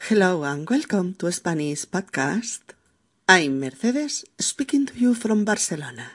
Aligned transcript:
Hello 0.00 0.42
and 0.44 0.70
welcome 0.70 1.12
to 1.14 1.30
Spanish 1.30 1.84
Podcast. 1.84 2.60
I'm 3.28 3.60
Mercedes 3.60 4.24
speaking 4.38 4.86
to 4.86 4.94
you 4.94 5.12
from 5.12 5.44
Barcelona. 5.44 6.12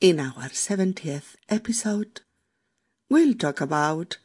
In 0.00 0.18
our 0.18 0.48
70th 0.48 1.36
episode, 1.48 2.22
we'll 3.08 3.34
talk 3.34 3.60
about 3.60 4.16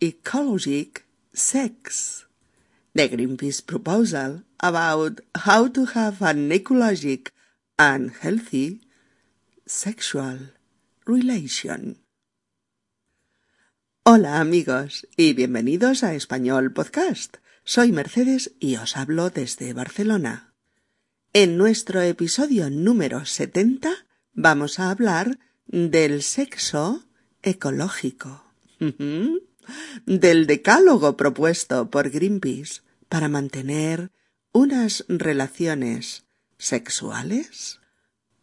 ecologic 0.00 1.02
sex. 1.34 2.24
The 2.94 3.10
Greenpeace 3.10 3.66
proposal 3.66 4.42
about 4.60 5.20
how 5.34 5.68
to 5.68 5.84
have 5.86 6.22
an 6.22 6.48
ecologic 6.48 7.28
and 7.78 8.12
healthy 8.22 8.80
sexual 9.66 10.38
relation. 11.04 11.98
Hola 14.06 14.40
amigos 14.40 15.06
y 15.18 15.34
bienvenidos 15.34 16.04
a 16.04 16.14
Español 16.14 16.72
Podcast. 16.72 17.38
Soy 17.68 17.90
Mercedes 17.90 18.52
y 18.60 18.76
os 18.76 18.96
hablo 18.96 19.28
desde 19.28 19.72
Barcelona. 19.72 20.54
En 21.32 21.56
nuestro 21.58 22.00
episodio 22.00 22.70
número 22.70 23.26
70 23.26 24.06
vamos 24.34 24.78
a 24.78 24.88
hablar 24.88 25.40
del 25.66 26.22
sexo 26.22 27.04
ecológico, 27.42 28.44
del 30.06 30.46
decálogo 30.46 31.16
propuesto 31.16 31.90
por 31.90 32.08
Greenpeace 32.10 32.82
para 33.08 33.28
mantener 33.28 34.12
unas 34.52 35.04
relaciones 35.08 36.22
sexuales 36.58 37.80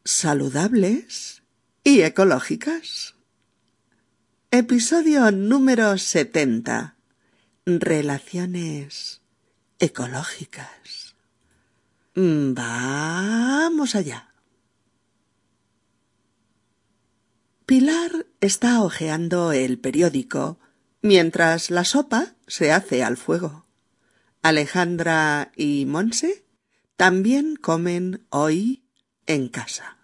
saludables 0.03 1.43
y 1.85 2.01
ecológicas. 2.01 3.15
Episodio 4.51 5.31
número 5.31 5.97
70. 5.97 6.97
Relaciones 7.65 9.21
ecológicas. 9.79 11.15
Vamos 12.13 13.95
allá. 13.95 14.33
Pilar 17.65 18.25
está 18.41 18.83
hojeando 18.83 19.53
el 19.53 19.79
periódico 19.79 20.59
mientras 21.01 21.71
la 21.71 21.85
sopa 21.85 22.35
se 22.47 22.73
hace 22.73 23.01
al 23.01 23.15
fuego. 23.15 23.65
Alejandra 24.41 25.53
y 25.55 25.85
Monse 25.85 26.43
también 26.97 27.55
comen 27.55 28.25
hoy 28.29 28.83
en 29.25 29.47
casa. 29.47 29.97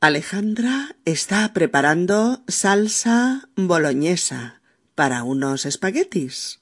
Alejandra 0.00 0.96
está 1.06 1.54
preparando 1.54 2.44
salsa 2.46 3.48
boloñesa 3.56 4.55
para 4.96 5.22
unos 5.22 5.66
espaguetis. 5.66 6.58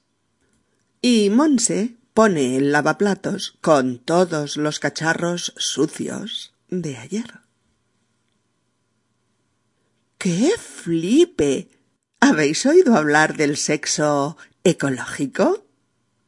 Y 1.01 1.31
Monse 1.31 1.95
pone 2.13 2.57
el 2.57 2.71
lavaplatos 2.71 3.57
con 3.61 3.97
todos 3.97 4.57
los 4.57 4.79
cacharros 4.79 5.53
sucios 5.57 6.53
de 6.69 6.97
ayer. 6.97 7.39
¡Qué 10.19 10.51
flipe! 10.59 11.69
¿Habéis 12.19 12.65
oído 12.65 12.95
hablar 12.95 13.35
del 13.37 13.57
sexo 13.57 14.37
ecológico? 14.63 15.65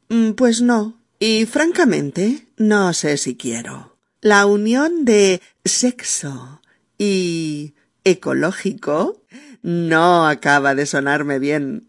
Mm, 0.10 0.32
pues 0.32 0.62
no, 0.62 1.00
y 1.20 1.46
francamente 1.46 2.48
no 2.58 2.94
sé 2.94 3.18
si 3.18 3.36
quiero. 3.36 3.98
La 4.22 4.46
unión 4.46 5.06
de 5.06 5.42
sexo 5.66 6.62
y 6.98 7.74
ecológico 8.04 9.24
no 9.62 10.28
acaba 10.28 10.76
de 10.76 10.86
sonarme 10.86 11.40
bien. 11.40 11.88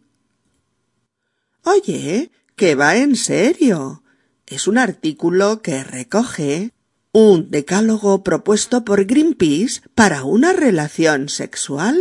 Oye, 1.70 2.32
que 2.56 2.74
va 2.74 2.96
en 2.96 3.14
serio. 3.14 4.02
Es 4.46 4.68
un 4.68 4.78
artículo 4.78 5.60
que 5.60 5.84
recoge 5.84 6.72
un 7.12 7.50
decálogo 7.50 8.24
propuesto 8.24 8.86
por 8.86 9.04
Greenpeace 9.04 9.82
para 9.94 10.24
una 10.24 10.54
relación 10.54 11.28
sexual 11.28 12.00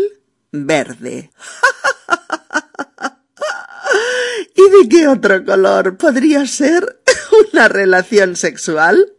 verde. 0.54 1.32
¿Y 4.56 4.62
de 4.62 4.88
qué 4.90 5.10
otro 5.10 5.44
color 5.44 5.98
podría 5.98 6.48
ser 6.48 7.02
una 7.52 7.68
relación 7.68 8.38
sexual 8.38 9.16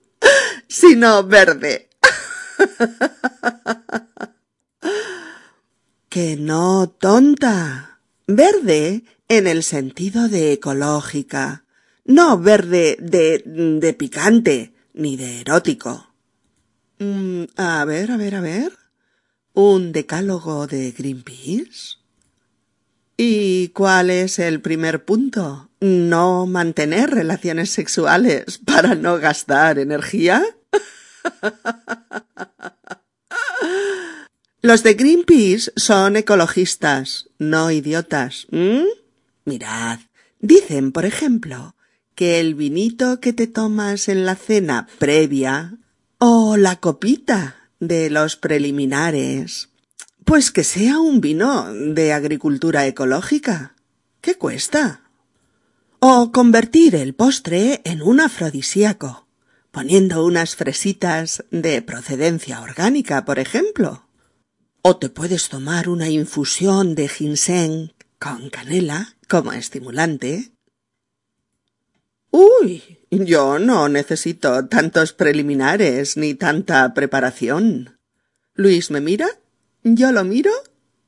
sino 0.67 1.25
verde? 1.25 1.91
que 6.09 6.37
no, 6.39 6.89
tonta. 6.89 8.01
Verde 8.27 9.05
en 9.28 9.47
el 9.47 9.62
sentido 9.62 10.28
de 10.28 10.53
ecológica, 10.53 11.65
no 12.05 12.39
verde 12.39 12.97
de, 13.00 13.43
de 13.44 13.93
picante 13.94 14.72
ni 14.94 15.16
de 15.16 15.41
erótico. 15.41 16.09
Mm, 16.99 17.44
a 17.56 17.84
ver, 17.84 18.11
a 18.11 18.16
ver, 18.16 18.34
a 18.34 18.41
ver. 18.41 18.72
¿Un 19.53 19.93
decálogo 19.93 20.66
de 20.66 20.93
Greenpeace? 20.93 21.99
¿Y 23.16 23.69
cuál 23.69 24.11
es 24.11 24.39
el 24.39 24.61
primer 24.61 25.05
punto? 25.05 25.71
¿No 25.81 26.47
mantener 26.47 27.10
relaciones 27.10 27.71
sexuales 27.71 28.59
para 28.65 28.95
no 28.95 29.19
gastar 29.19 29.78
energía? 29.78 30.45
Los 34.62 34.83
de 34.83 34.95
Greenpeace 34.95 35.72
son 35.77 36.16
ecologistas, 36.16 37.28
no 37.39 37.71
idiotas. 37.71 38.47
Mirad, 39.48 40.00
dicen, 40.41 40.92
por 40.92 41.06
ejemplo, 41.06 41.75
que 42.14 42.38
el 42.38 42.54
vinito 42.54 43.19
que 43.19 43.32
te 43.32 43.47
tomas 43.47 44.09
en 44.09 44.26
la 44.26 44.36
cena 44.36 44.86
previa 44.98 45.78
o 46.19 46.59
la 46.59 46.76
copita 46.76 47.70
de 47.81 48.10
los 48.10 48.36
preliminares, 48.36 49.70
pues 50.26 50.50
que 50.50 50.64
sea 50.64 50.98
un 50.98 51.22
vino 51.22 51.72
de 51.72 52.12
agricultura 52.12 52.86
ecológica. 52.86 53.75
¿Qué 54.20 54.34
cuesta? 54.34 55.00
O 56.00 56.30
convertir 56.30 56.94
el 56.94 57.15
postre 57.15 57.80
en 57.84 58.03
un 58.03 58.20
afrodisíaco, 58.20 59.28
poniendo 59.70 60.26
unas 60.26 60.56
fresitas 60.56 61.44
de 61.50 61.80
procedencia 61.80 62.60
orgánica, 62.60 63.25
por 63.25 63.38
ejemplo. 63.38 64.04
O 64.82 64.98
te 64.98 65.09
puedes 65.09 65.48
tomar 65.48 65.88
una 65.88 66.10
infusión 66.10 66.94
de 66.94 67.09
ginseng 67.09 67.92
con 68.19 68.51
canela 68.51 69.17
como 69.29 69.53
estimulante. 69.53 70.53
Uy, 72.31 72.99
yo 73.11 73.59
no 73.59 73.89
necesito 73.89 74.67
tantos 74.67 75.12
preliminares 75.12 76.17
ni 76.17 76.34
tanta 76.34 76.93
preparación. 76.95 77.99
Luis 78.55 78.91
me 78.91 79.01
mira, 79.01 79.28
yo 79.83 80.12
lo 80.12 80.25
miro 80.25 80.51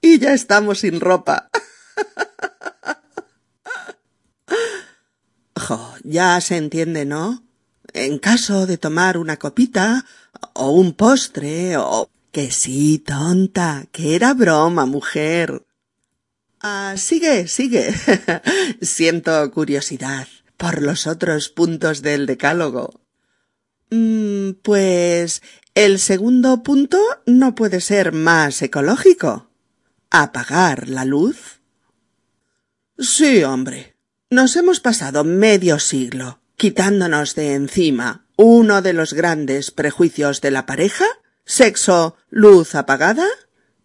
y 0.00 0.18
ya 0.18 0.32
estamos 0.32 0.80
sin 0.80 1.00
ropa. 1.00 1.50
jo, 5.56 5.94
ya 6.04 6.40
se 6.40 6.56
entiende, 6.56 7.04
¿no? 7.04 7.44
En 7.92 8.18
caso 8.18 8.66
de 8.66 8.78
tomar 8.78 9.18
una 9.18 9.36
copita 9.36 10.06
o 10.54 10.70
un 10.70 10.94
postre 10.94 11.76
o... 11.76 12.08
Que 12.30 12.52
sí, 12.52 13.00
tonta, 13.00 13.86
que 13.90 14.14
era 14.14 14.34
broma, 14.34 14.86
mujer. 14.86 15.66
Ah, 16.60 16.94
sigue, 16.96 17.48
sigue. 17.48 17.94
Siento 18.82 19.50
curiosidad 19.50 20.28
por 20.56 20.82
los 20.82 21.06
otros 21.06 21.48
puntos 21.48 22.02
del 22.02 22.26
decálogo. 22.26 23.00
Mm, 23.90 24.52
pues 24.62 25.42
el 25.74 25.98
segundo 25.98 26.62
punto 26.62 26.98
no 27.26 27.54
puede 27.54 27.80
ser 27.80 28.12
más 28.12 28.60
ecológico. 28.60 29.50
Apagar 30.10 30.88
la 30.88 31.04
luz. 31.04 31.60
Sí, 32.98 33.42
hombre. 33.42 33.96
Nos 34.28 34.54
hemos 34.56 34.80
pasado 34.80 35.24
medio 35.24 35.78
siglo 35.78 36.40
quitándonos 36.56 37.34
de 37.36 37.54
encima 37.54 38.26
uno 38.36 38.82
de 38.82 38.92
los 38.92 39.14
grandes 39.14 39.70
prejuicios 39.70 40.42
de 40.42 40.50
la 40.50 40.66
pareja, 40.66 41.06
sexo, 41.46 42.16
luz 42.28 42.74
apagada, 42.74 43.26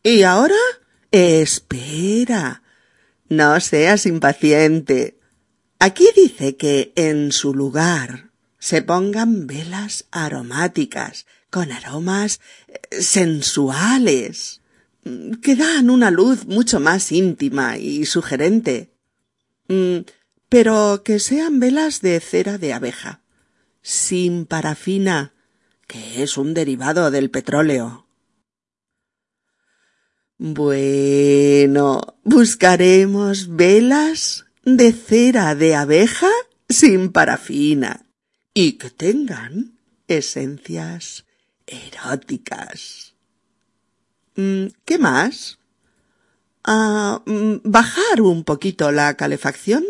y 0.04 0.24
ahora 0.24 0.56
espera. 1.12 2.62
No 3.30 3.60
seas 3.60 4.06
impaciente. 4.06 5.19
Aquí 5.80 6.07
dice 6.16 6.56
que 6.56 6.94
en 6.95 7.31
su 7.31 7.54
lugar 7.54 8.31
se 8.60 8.81
pongan 8.81 9.48
velas 9.48 10.06
aromáticas 10.12 11.25
con 11.50 11.72
aromas 11.72 12.39
eh, 12.68 13.01
sensuales 13.01 14.62
que 15.42 15.56
dan 15.56 15.89
una 15.89 16.10
luz 16.10 16.45
mucho 16.45 16.80
más 16.80 17.12
íntima 17.12 17.77
y 17.77 18.06
sugerente. 18.06 18.92
Mm, 19.68 20.00
pero 20.50 21.04
que 21.04 21.19
sean 21.19 21.60
velas 21.60 22.01
de 22.01 22.19
cera 22.19 22.57
de 22.57 22.74
abeja, 22.74 23.22
sin 23.81 24.45
parafina, 24.45 25.33
que 25.88 26.24
es 26.24 26.38
un 26.38 26.54
derivado 26.54 27.12
del 27.12 27.30
petróleo. 27.30 28.05
Bueno, 30.38 32.18
buscaremos 32.26 33.56
velas 33.56 34.46
de 34.66 34.92
cera 34.92 35.56
de 35.56 35.76
abeja 35.76 36.30
sin 36.68 37.14
parafina 37.14 38.06
y 38.54 38.74
que 38.74 38.90
tengan 38.90 39.80
esencias 40.10 41.26
eróticas. 41.66 43.16
Mm, 44.36 44.66
¿Qué 44.84 44.98
más? 44.98 45.60
Ah, 46.66 47.24
mm, 47.26 47.62
bajar 47.64 48.22
un 48.22 48.44
poquito 48.44 48.92
la 48.92 49.16
calefacción, 49.16 49.86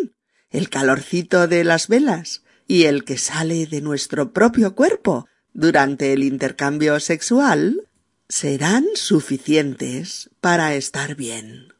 el 0.52 0.70
calorcito 0.70 1.48
de 1.48 1.64
las 1.64 1.88
velas 1.88 2.44
y 2.68 2.84
el 2.84 3.04
que 3.04 3.18
sale 3.18 3.66
de 3.66 3.82
nuestro 3.82 4.32
propio 4.32 4.76
cuerpo 4.76 5.28
durante 5.54 6.14
el 6.14 6.24
intercambio 6.24 7.00
sexual 7.00 7.88
serán 8.28 8.86
suficientes 8.96 10.30
para 10.42 10.76
estar 10.76 11.16
bien. 11.16 11.74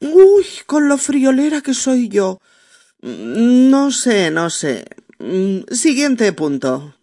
Uy, 0.00 0.44
con 0.66 0.88
lo 0.88 0.98
friolera 0.98 1.60
que 1.60 1.74
soy 1.74 2.08
yo. 2.08 2.40
No 3.00 3.90
sé, 3.90 4.30
no 4.30 4.50
sé. 4.50 4.84
Siguiente 5.70 6.32
punto. 6.32 6.96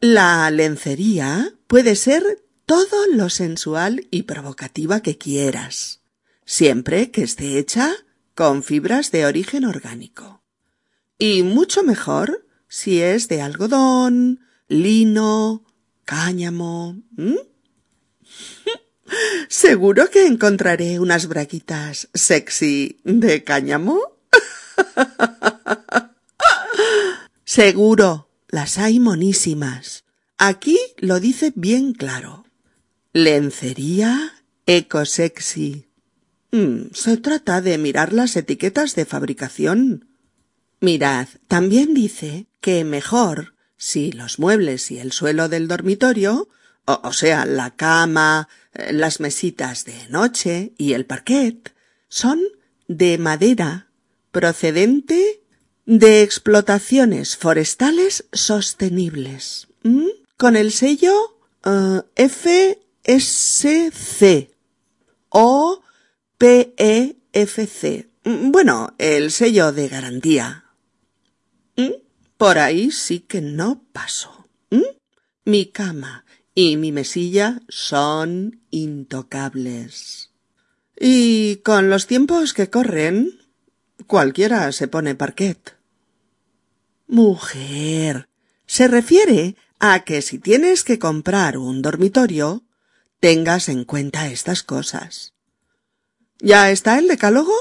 La 0.00 0.50
lencería 0.50 1.54
puede 1.66 1.96
ser 1.96 2.22
todo 2.66 3.06
lo 3.12 3.28
sensual 3.28 4.06
y 4.10 4.22
provocativa 4.22 5.00
que 5.00 5.18
quieras, 5.18 6.00
siempre 6.44 7.10
que 7.10 7.22
esté 7.22 7.58
hecha 7.58 7.92
con 8.34 8.62
fibras 8.62 9.10
de 9.10 9.26
origen 9.26 9.64
orgánico. 9.64 10.42
Y 11.18 11.42
mucho 11.42 11.82
mejor 11.82 12.46
si 12.68 13.02
es 13.02 13.28
de 13.28 13.42
algodón, 13.42 14.40
lino, 14.68 15.64
cáñamo. 16.10 17.00
¿Seguro 19.48 20.10
que 20.10 20.26
encontraré 20.26 20.98
unas 20.98 21.28
braquitas 21.28 22.08
sexy 22.14 22.98
de 23.04 23.44
cáñamo? 23.44 24.00
Seguro, 27.44 28.28
las 28.48 28.78
hay 28.78 28.98
monísimas. 28.98 30.02
Aquí 30.36 30.80
lo 30.96 31.20
dice 31.20 31.52
bien 31.54 31.92
claro. 31.92 32.44
Lencería 33.12 34.32
ecosexy. 34.66 35.86
Mm, 36.50 36.86
se 36.92 37.18
trata 37.18 37.60
de 37.60 37.78
mirar 37.78 38.12
las 38.12 38.34
etiquetas 38.34 38.96
de 38.96 39.04
fabricación. 39.04 40.08
Mirad, 40.80 41.28
también 41.46 41.94
dice 41.94 42.46
que 42.60 42.82
mejor 42.82 43.54
si 43.80 44.12
los 44.12 44.38
muebles 44.38 44.90
y 44.90 44.98
el 44.98 45.10
suelo 45.10 45.48
del 45.48 45.66
dormitorio, 45.66 46.50
o, 46.84 47.12
sea, 47.14 47.46
la 47.46 47.70
cama, 47.76 48.46
eh, 48.74 48.92
las 48.92 49.20
mesitas 49.20 49.86
de 49.86 49.94
noche 50.10 50.74
y 50.76 50.92
el 50.92 51.06
parquet, 51.06 51.74
son 52.06 52.42
de 52.88 53.16
madera 53.16 53.88
procedente 54.32 55.40
de 55.86 56.22
explotaciones 56.22 57.38
forestales 57.38 58.26
sostenibles, 58.32 59.68
con 60.36 60.56
el 60.56 60.72
sello 60.72 61.14
uh, 61.64 62.02
FSC 62.16 63.30
o 65.30 65.80
PEFC. 66.36 68.10
Bueno, 68.24 68.94
el 68.98 69.30
sello 69.30 69.72
de 69.72 69.88
garantía. 69.88 70.66
Por 72.40 72.58
ahí 72.58 72.90
sí 72.90 73.20
que 73.20 73.42
no 73.42 73.84
paso. 73.92 74.48
Mi 75.44 75.66
cama 75.66 76.24
y 76.54 76.78
mi 76.78 76.90
mesilla 76.90 77.60
son 77.68 78.62
intocables. 78.70 80.30
Y 80.98 81.56
con 81.56 81.90
los 81.90 82.06
tiempos 82.06 82.54
que 82.54 82.70
corren, 82.70 83.38
cualquiera 84.06 84.72
se 84.72 84.88
pone 84.88 85.14
parquet. 85.14 85.76
Mujer, 87.06 88.26
se 88.64 88.88
refiere 88.88 89.54
a 89.78 90.04
que 90.04 90.22
si 90.22 90.38
tienes 90.38 90.82
que 90.82 90.98
comprar 90.98 91.58
un 91.58 91.82
dormitorio, 91.82 92.64
tengas 93.20 93.68
en 93.68 93.84
cuenta 93.84 94.28
estas 94.28 94.62
cosas. 94.62 95.34
¿Ya 96.38 96.70
está 96.70 96.98
el 96.98 97.06
decálogo? 97.06 97.52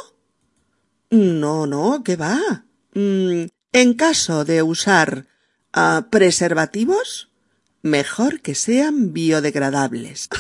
No, 1.10 1.68
no, 1.68 2.02
¿qué 2.02 2.16
va? 2.16 2.64
Mm, 2.94 3.48
en 3.72 3.94
caso 3.94 4.44
de 4.46 4.64
usar 4.64 5.28
ah, 5.74 6.08
preservativos, 6.10 7.30
mejor 7.82 8.42
que 8.42 8.56
sean 8.56 9.14
biodegradables. 9.14 10.30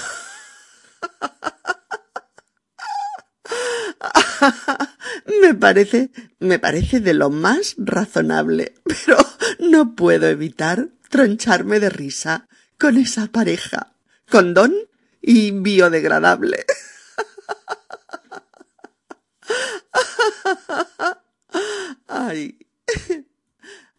me 5.42 5.54
parece, 5.54 6.12
me 6.40 6.60
parece 6.60 7.00
de 7.00 7.14
lo 7.14 7.30
más 7.30 7.76
razonable, 7.78 8.74
pero 8.84 9.18
no 9.60 9.96
puedo 9.96 10.28
evitar 10.28 10.90
troncharme 11.10 11.80
de 11.80 11.90
risa 11.90 12.50
con 12.78 12.98
esa 12.98 13.28
pareja, 13.28 13.94
condón 14.30 14.76
y 15.22 15.52
biodegradable. 15.52 16.66
Ay. 22.08 22.69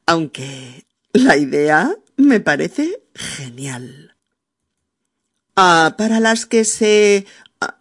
Aunque 0.06 0.86
la 1.12 1.36
idea 1.36 1.94
me 2.16 2.40
parece 2.40 3.02
genial. 3.14 4.16
Ah, 5.56 5.94
para 5.98 6.20
las 6.20 6.46
que 6.46 6.64
se 6.64 7.26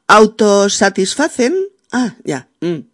autosatisfacen. 0.08 1.56
Ah, 1.92 2.16
ya. 2.24 2.50
Mm. 2.62 2.90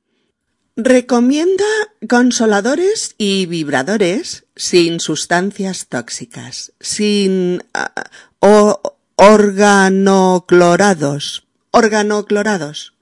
Recomienda 0.78 1.64
consoladores 2.10 3.16
y 3.18 3.46
vibradores 3.46 4.44
sin 4.58 5.00
sustancias 5.00 5.88
tóxicas, 5.88 6.74
sin 6.82 7.64
uh, 8.42 8.74
organoclorados. 9.16 11.48
Organoclorados. 11.72 12.94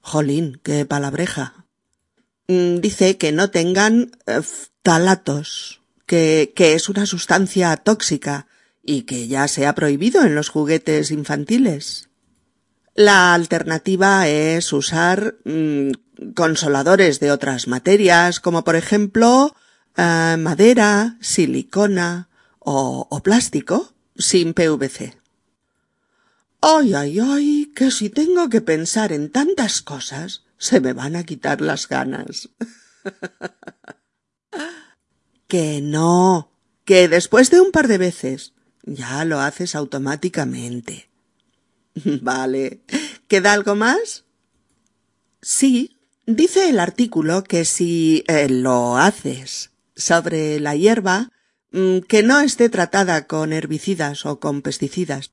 Jolín, 0.00 0.58
qué 0.64 0.84
palabreja. 0.84 1.59
Mm, 2.50 2.80
dice 2.80 3.16
que 3.16 3.30
no 3.30 3.52
tengan 3.52 4.10
uh, 4.26 4.42
talatos, 4.82 5.82
que, 6.04 6.52
que 6.56 6.74
es 6.74 6.88
una 6.88 7.06
sustancia 7.06 7.76
tóxica 7.76 8.48
y 8.82 9.02
que 9.02 9.28
ya 9.28 9.46
se 9.46 9.68
ha 9.68 9.76
prohibido 9.76 10.24
en 10.24 10.34
los 10.34 10.48
juguetes 10.48 11.12
infantiles. 11.12 12.08
La 12.96 13.34
alternativa 13.34 14.26
es 14.26 14.72
usar 14.72 15.36
mmm, 15.44 15.92
consoladores 16.34 17.20
de 17.20 17.30
otras 17.30 17.68
materias, 17.68 18.40
como 18.40 18.64
por 18.64 18.74
ejemplo 18.74 19.54
eh, 19.96 20.36
madera, 20.36 21.18
silicona 21.20 22.30
o, 22.58 23.06
o 23.08 23.22
plástico, 23.22 23.94
sin 24.16 24.54
PVC. 24.54 25.16
Ay, 26.60 26.94
ay, 26.94 27.20
ay, 27.20 27.72
que 27.76 27.92
si 27.92 28.10
tengo 28.10 28.48
que 28.48 28.60
pensar 28.60 29.12
en 29.12 29.30
tantas 29.30 29.82
cosas, 29.82 30.42
se 30.60 30.80
me 30.80 30.92
van 30.92 31.16
a 31.16 31.24
quitar 31.24 31.62
las 31.62 31.88
ganas. 31.88 32.50
que 35.48 35.80
no, 35.82 36.52
que 36.84 37.08
después 37.08 37.50
de 37.50 37.60
un 37.60 37.72
par 37.72 37.88
de 37.88 37.98
veces 37.98 38.52
ya 38.84 39.24
lo 39.24 39.40
haces 39.40 39.74
automáticamente. 39.74 41.10
vale. 42.22 42.82
¿Queda 43.26 43.54
algo 43.54 43.74
más? 43.74 44.26
Sí, 45.40 45.98
dice 46.26 46.68
el 46.68 46.78
artículo 46.78 47.42
que 47.42 47.64
si 47.64 48.22
eh, 48.28 48.50
lo 48.50 48.98
haces 48.98 49.70
sobre 49.96 50.60
la 50.60 50.76
hierba, 50.76 51.30
mm, 51.72 52.00
que 52.00 52.22
no 52.22 52.40
esté 52.40 52.68
tratada 52.68 53.26
con 53.26 53.54
herbicidas 53.54 54.26
o 54.26 54.40
con 54.40 54.60
pesticidas. 54.60 55.32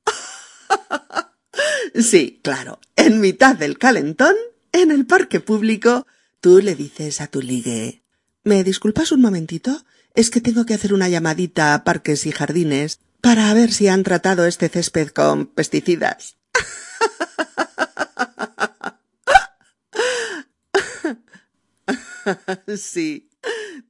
sí, 1.94 2.40
claro, 2.42 2.80
en 2.96 3.20
mitad 3.20 3.56
del 3.56 3.76
calentón, 3.76 4.34
en 4.72 4.90
el 4.90 5.06
parque 5.06 5.40
público, 5.40 6.06
tú 6.40 6.60
le 6.60 6.74
dices 6.74 7.20
a 7.20 7.26
tu 7.26 7.40
ligue 7.40 8.02
¿Me 8.44 8.64
disculpas 8.64 9.12
un 9.12 9.20
momentito? 9.20 9.84
Es 10.14 10.30
que 10.30 10.40
tengo 10.40 10.64
que 10.64 10.72
hacer 10.72 10.94
una 10.94 11.08
llamadita 11.08 11.74
a 11.74 11.84
parques 11.84 12.24
y 12.24 12.32
jardines 12.32 12.98
para 13.20 13.52
ver 13.52 13.72
si 13.72 13.88
han 13.88 14.04
tratado 14.04 14.46
este 14.46 14.70
césped 14.70 15.08
con 15.08 15.48
pesticidas. 15.48 16.38
sí, 22.76 23.28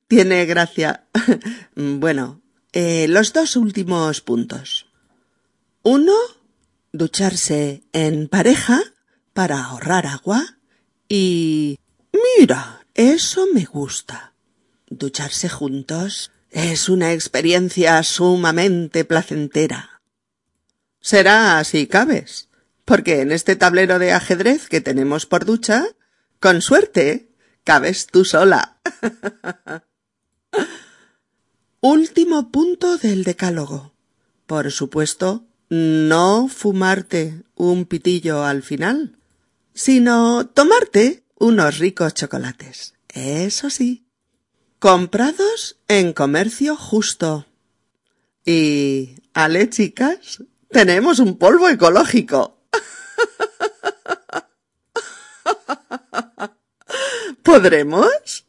tiene 0.08 0.44
gracia. 0.46 1.06
Bueno, 1.76 2.42
eh, 2.72 3.06
los 3.08 3.32
dos 3.32 3.54
últimos 3.54 4.20
puntos. 4.20 4.86
Uno, 5.84 6.14
ducharse 6.92 7.84
en 7.92 8.26
pareja 8.28 8.80
para 9.34 9.62
ahorrar 9.62 10.06
agua. 10.08 10.57
Y... 11.08 11.78
Mira, 12.38 12.86
eso 12.94 13.46
me 13.52 13.64
gusta. 13.64 14.34
Ducharse 14.88 15.48
juntos 15.48 16.30
es 16.50 16.88
una 16.88 17.12
experiencia 17.12 18.02
sumamente 18.02 19.04
placentera. 19.04 20.00
Será 21.00 21.62
si 21.64 21.86
cabes, 21.86 22.48
porque 22.84 23.20
en 23.20 23.32
este 23.32 23.56
tablero 23.56 23.98
de 23.98 24.12
ajedrez 24.12 24.68
que 24.68 24.80
tenemos 24.80 25.26
por 25.26 25.44
ducha, 25.44 25.84
con 26.40 26.62
suerte, 26.62 27.30
cabes 27.64 28.06
tú 28.06 28.24
sola. 28.24 28.78
Último 31.80 32.50
punto 32.50 32.98
del 32.98 33.24
decálogo. 33.24 33.94
Por 34.46 34.72
supuesto, 34.72 35.46
no 35.68 36.48
fumarte 36.48 37.42
un 37.54 37.84
pitillo 37.84 38.44
al 38.44 38.62
final, 38.62 39.17
sino 39.78 40.46
tomarte 40.48 41.22
unos 41.36 41.78
ricos 41.78 42.12
chocolates. 42.12 42.94
Eso 43.10 43.70
sí. 43.70 44.04
Comprados 44.80 45.78
en 45.86 46.12
comercio 46.12 46.74
justo. 46.74 47.46
Y, 48.44 49.22
ale 49.34 49.70
chicas, 49.70 50.42
tenemos 50.68 51.20
un 51.20 51.38
polvo 51.38 51.68
ecológico. 51.68 52.58
¿Podremos? 57.44 58.46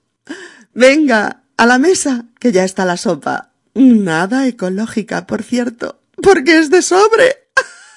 Venga, 0.74 1.44
a 1.58 1.66
la 1.68 1.78
mesa, 1.78 2.26
que 2.40 2.52
ya 2.52 2.64
está 2.64 2.86
la 2.86 2.98
sopa. 2.98 3.52
Nada 3.76 4.48
ecológica, 4.48 5.28
por 5.28 5.44
cierto, 5.44 6.02
porque 6.24 6.58
es 6.58 6.72
de 6.72 6.82
sobre. 6.82 7.52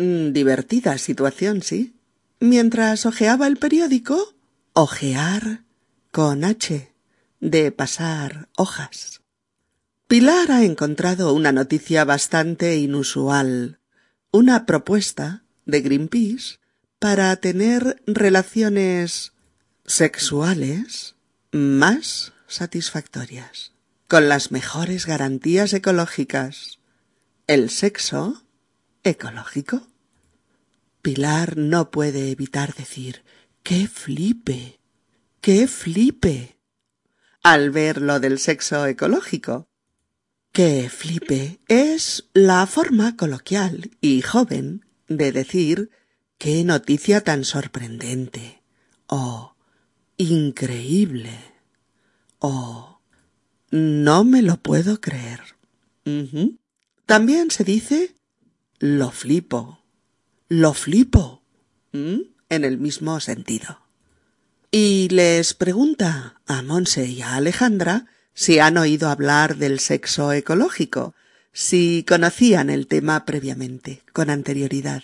divertida 0.00 0.96
situación, 0.98 1.62
sí. 1.62 1.94
Mientras 2.40 3.04
ojeaba 3.04 3.46
el 3.46 3.58
periódico, 3.58 4.34
ojear 4.72 5.64
con 6.10 6.44
H, 6.44 6.92
de 7.40 7.72
pasar 7.72 8.48
hojas. 8.56 9.20
Pilar 10.06 10.50
ha 10.50 10.64
encontrado 10.64 11.34
una 11.34 11.52
noticia 11.52 12.04
bastante 12.04 12.76
inusual, 12.76 13.78
una 14.32 14.66
propuesta 14.66 15.44
de 15.66 15.82
Greenpeace 15.82 16.58
para 16.98 17.36
tener 17.36 18.02
relaciones 18.06 19.32
sexuales 19.86 21.14
más 21.52 22.32
satisfactorias, 22.46 23.72
con 24.08 24.28
las 24.28 24.50
mejores 24.50 25.06
garantías 25.06 25.72
ecológicas. 25.72 26.78
El 27.46 27.70
sexo 27.70 28.42
ecológico. 29.02 29.89
Pilar 31.02 31.56
no 31.56 31.90
puede 31.90 32.30
evitar 32.30 32.74
decir 32.74 33.22
¡Qué 33.62 33.86
flipe! 33.86 34.80
¡Qué 35.40 35.66
flipe! 35.66 36.56
al 37.42 37.70
ver 37.70 38.02
lo 38.02 38.20
del 38.20 38.38
sexo 38.38 38.86
ecológico. 38.86 39.68
¡Qué 40.52 40.90
flipe! 40.90 41.60
es 41.68 42.28
la 42.34 42.66
forma 42.66 43.16
coloquial 43.16 43.90
y 44.00 44.20
joven 44.22 44.84
de 45.08 45.32
decir 45.32 45.90
qué 46.38 46.64
noticia 46.64 47.22
tan 47.22 47.44
sorprendente 47.44 48.62
o 49.06 49.54
increíble 50.16 51.38
o 52.38 53.00
no 53.70 54.24
me 54.24 54.42
lo 54.42 54.58
puedo 54.58 55.00
creer. 55.00 55.40
También 57.06 57.50
se 57.50 57.64
dice 57.64 58.14
lo 58.78 59.10
flipo 59.10 59.79
lo 60.50 60.74
flipo. 60.74 61.42
En 61.92 62.64
el 62.64 62.76
mismo 62.78 63.20
sentido. 63.20 63.80
Y 64.72 65.08
les 65.10 65.54
pregunta 65.54 66.40
a 66.46 66.62
Monse 66.62 67.06
y 67.06 67.22
a 67.22 67.36
Alejandra 67.36 68.06
si 68.34 68.58
han 68.58 68.76
oído 68.76 69.08
hablar 69.08 69.56
del 69.56 69.78
sexo 69.78 70.32
ecológico, 70.32 71.14
si 71.52 72.04
conocían 72.06 72.68
el 72.68 72.88
tema 72.88 73.24
previamente, 73.24 74.02
con 74.12 74.28
anterioridad. 74.28 75.02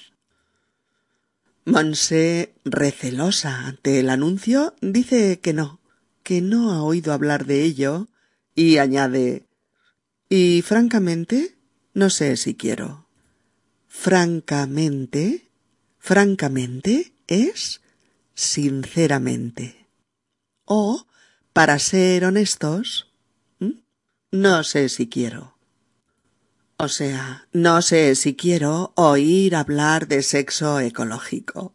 Monse, 1.64 2.54
recelosa 2.64 3.66
ante 3.66 4.00
el 4.00 4.10
anuncio, 4.10 4.74
dice 4.80 5.38
que 5.40 5.52
no, 5.52 5.80
que 6.22 6.40
no 6.40 6.72
ha 6.72 6.82
oído 6.82 7.12
hablar 7.12 7.46
de 7.46 7.62
ello, 7.62 8.08
y 8.54 8.78
añade 8.78 9.46
Y 10.28 10.62
francamente, 10.62 11.56
no 11.94 12.10
sé 12.10 12.36
si 12.36 12.54
quiero 12.54 13.05
francamente, 13.98 15.48
francamente 15.98 17.12
es 17.26 17.80
sinceramente. 18.34 19.88
O, 20.64 21.06
para 21.52 21.78
ser 21.78 22.24
honestos, 22.24 23.10
no 24.30 24.62
sé 24.64 24.90
si 24.90 25.08
quiero. 25.08 25.56
O 26.76 26.88
sea, 26.88 27.48
no 27.52 27.80
sé 27.80 28.14
si 28.16 28.36
quiero 28.36 28.92
oír 28.96 29.56
hablar 29.56 30.08
de 30.08 30.22
sexo 30.22 30.78
ecológico. 30.78 31.74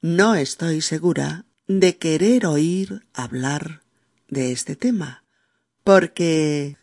No 0.00 0.34
estoy 0.34 0.80
segura 0.80 1.46
de 1.68 1.96
querer 1.96 2.44
oír 2.44 3.06
hablar 3.14 3.82
de 4.28 4.50
este 4.50 4.74
tema, 4.74 5.24
porque 5.84 6.76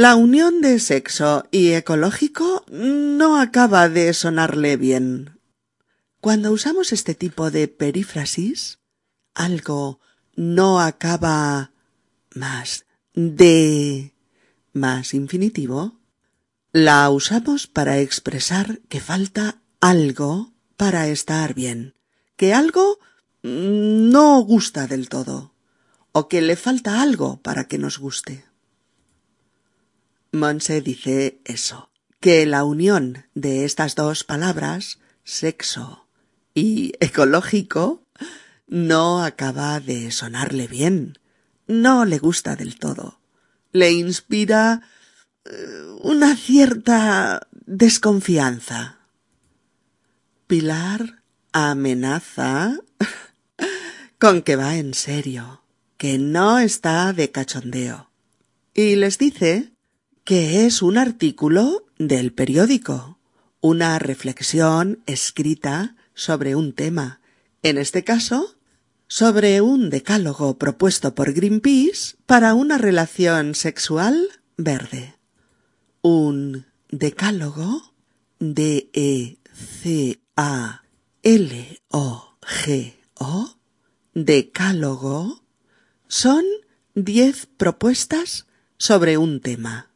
la 0.00 0.16
unión 0.16 0.62
de 0.62 0.80
sexo 0.80 1.46
y 1.50 1.72
ecológico 1.72 2.64
no 2.70 3.38
acaba 3.38 3.90
de 3.90 4.14
sonarle 4.14 4.78
bien. 4.78 5.38
Cuando 6.22 6.52
usamos 6.52 6.94
este 6.94 7.14
tipo 7.14 7.50
de 7.50 7.68
perífrasis, 7.68 8.78
algo 9.34 10.00
no 10.34 10.80
acaba 10.80 11.72
más 12.34 12.86
de 13.12 14.14
más 14.72 15.12
infinitivo, 15.12 16.00
la 16.72 17.10
usamos 17.10 17.66
para 17.66 17.98
expresar 17.98 18.80
que 18.88 19.02
falta 19.02 19.60
algo 19.82 20.54
para 20.78 21.08
estar 21.08 21.52
bien, 21.52 21.94
que 22.36 22.54
algo 22.54 23.00
no 23.42 24.40
gusta 24.40 24.86
del 24.86 25.10
todo, 25.10 25.52
o 26.12 26.26
que 26.26 26.40
le 26.40 26.56
falta 26.56 27.02
algo 27.02 27.42
para 27.42 27.64
que 27.68 27.76
nos 27.76 27.98
guste. 27.98 28.49
Monse 30.32 30.80
dice 30.80 31.40
eso, 31.44 31.90
que 32.20 32.46
la 32.46 32.64
unión 32.64 33.26
de 33.34 33.64
estas 33.64 33.96
dos 33.96 34.22
palabras, 34.22 34.98
sexo 35.24 36.06
y 36.54 36.92
ecológico, 37.00 38.06
no 38.68 39.24
acaba 39.24 39.80
de 39.80 40.12
sonarle 40.12 40.68
bien, 40.68 41.18
no 41.66 42.04
le 42.04 42.18
gusta 42.18 42.54
del 42.54 42.78
todo, 42.78 43.20
le 43.72 43.90
inspira 43.90 44.82
eh, 45.44 45.50
una 46.02 46.36
cierta 46.36 47.48
desconfianza. 47.66 48.98
Pilar 50.46 51.22
amenaza 51.52 52.76
con 54.18 54.42
que 54.42 54.54
va 54.54 54.76
en 54.76 54.94
serio, 54.94 55.64
que 55.96 56.18
no 56.18 56.60
está 56.60 57.12
de 57.12 57.32
cachondeo, 57.32 58.10
y 58.74 58.94
les 58.94 59.18
dice 59.18 59.72
que 60.24 60.66
es 60.66 60.82
un 60.82 60.98
artículo 60.98 61.86
del 61.98 62.32
periódico, 62.32 63.18
una 63.60 63.98
reflexión 63.98 65.02
escrita 65.06 65.96
sobre 66.14 66.54
un 66.54 66.72
tema, 66.72 67.20
en 67.62 67.78
este 67.78 68.04
caso, 68.04 68.56
sobre 69.06 69.60
un 69.60 69.90
decálogo 69.90 70.56
propuesto 70.56 71.14
por 71.14 71.32
Greenpeace 71.32 72.16
para 72.26 72.54
una 72.54 72.78
relación 72.78 73.54
sexual 73.54 74.28
verde. 74.56 75.16
Un 76.00 76.66
decálogo 76.90 77.92
D-E-C-A-L-O-G-O, 78.38 79.36
decálogo, 84.14 85.42
son 86.08 86.44
diez 86.94 87.46
propuestas 87.46 88.46
sobre 88.78 89.18
un 89.18 89.40
tema 89.40 89.89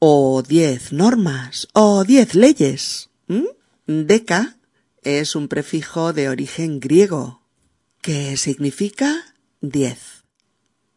o 0.00 0.42
diez 0.42 0.92
normas, 0.92 1.68
o 1.74 2.04
diez 2.04 2.34
leyes. 2.34 3.10
Deca 3.86 4.56
es 5.02 5.36
un 5.36 5.46
prefijo 5.46 6.12
de 6.12 6.28
origen 6.28 6.80
griego, 6.80 7.42
que 8.00 8.36
significa 8.36 9.34
diez. 9.60 10.24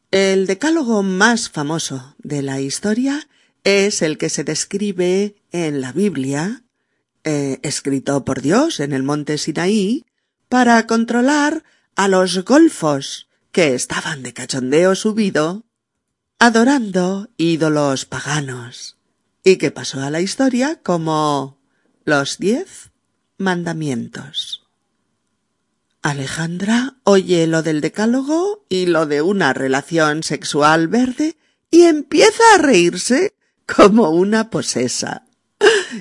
El 0.09 0.47
decálogo 0.47 1.03
más 1.03 1.49
famoso 1.49 2.15
de 2.19 2.43
la 2.43 2.61
historia 2.61 3.27
es 3.63 4.01
el 4.01 4.17
que 4.17 4.29
se 4.29 4.43
describe 4.43 5.35
en 5.51 5.81
la 5.81 5.91
Biblia, 5.91 6.63
eh, 7.25 7.59
escrito 7.61 8.23
por 8.23 8.41
Dios 8.41 8.79
en 8.79 8.93
el 8.93 9.03
monte 9.03 9.37
Sinaí, 9.37 10.05
para 10.47 10.87
controlar 10.87 11.63
a 11.95 12.07
los 12.07 12.45
golfos 12.45 13.27
que 13.51 13.73
estaban 13.73 14.23
de 14.23 14.33
cachondeo 14.33 14.95
subido 14.95 15.65
adorando 16.45 17.29
ídolos 17.37 18.03
paganos, 18.03 18.97
y 19.45 19.55
que 19.55 19.71
pasó 19.71 20.01
a 20.01 20.09
la 20.09 20.19
historia 20.19 20.81
como 20.83 21.57
los 22.03 22.37
diez 22.37 22.91
mandamientos. 23.37 24.67
Alejandra 26.01 26.97
oye 27.05 27.47
lo 27.47 27.63
del 27.63 27.79
decálogo 27.79 28.65
y 28.67 28.87
lo 28.87 29.05
de 29.05 29.21
una 29.21 29.53
relación 29.53 30.21
sexual 30.21 30.89
verde 30.89 31.37
y 31.71 31.83
empieza 31.83 32.43
a 32.55 32.57
reírse 32.57 33.35
como 33.65 34.09
una 34.09 34.49
posesa. 34.49 35.25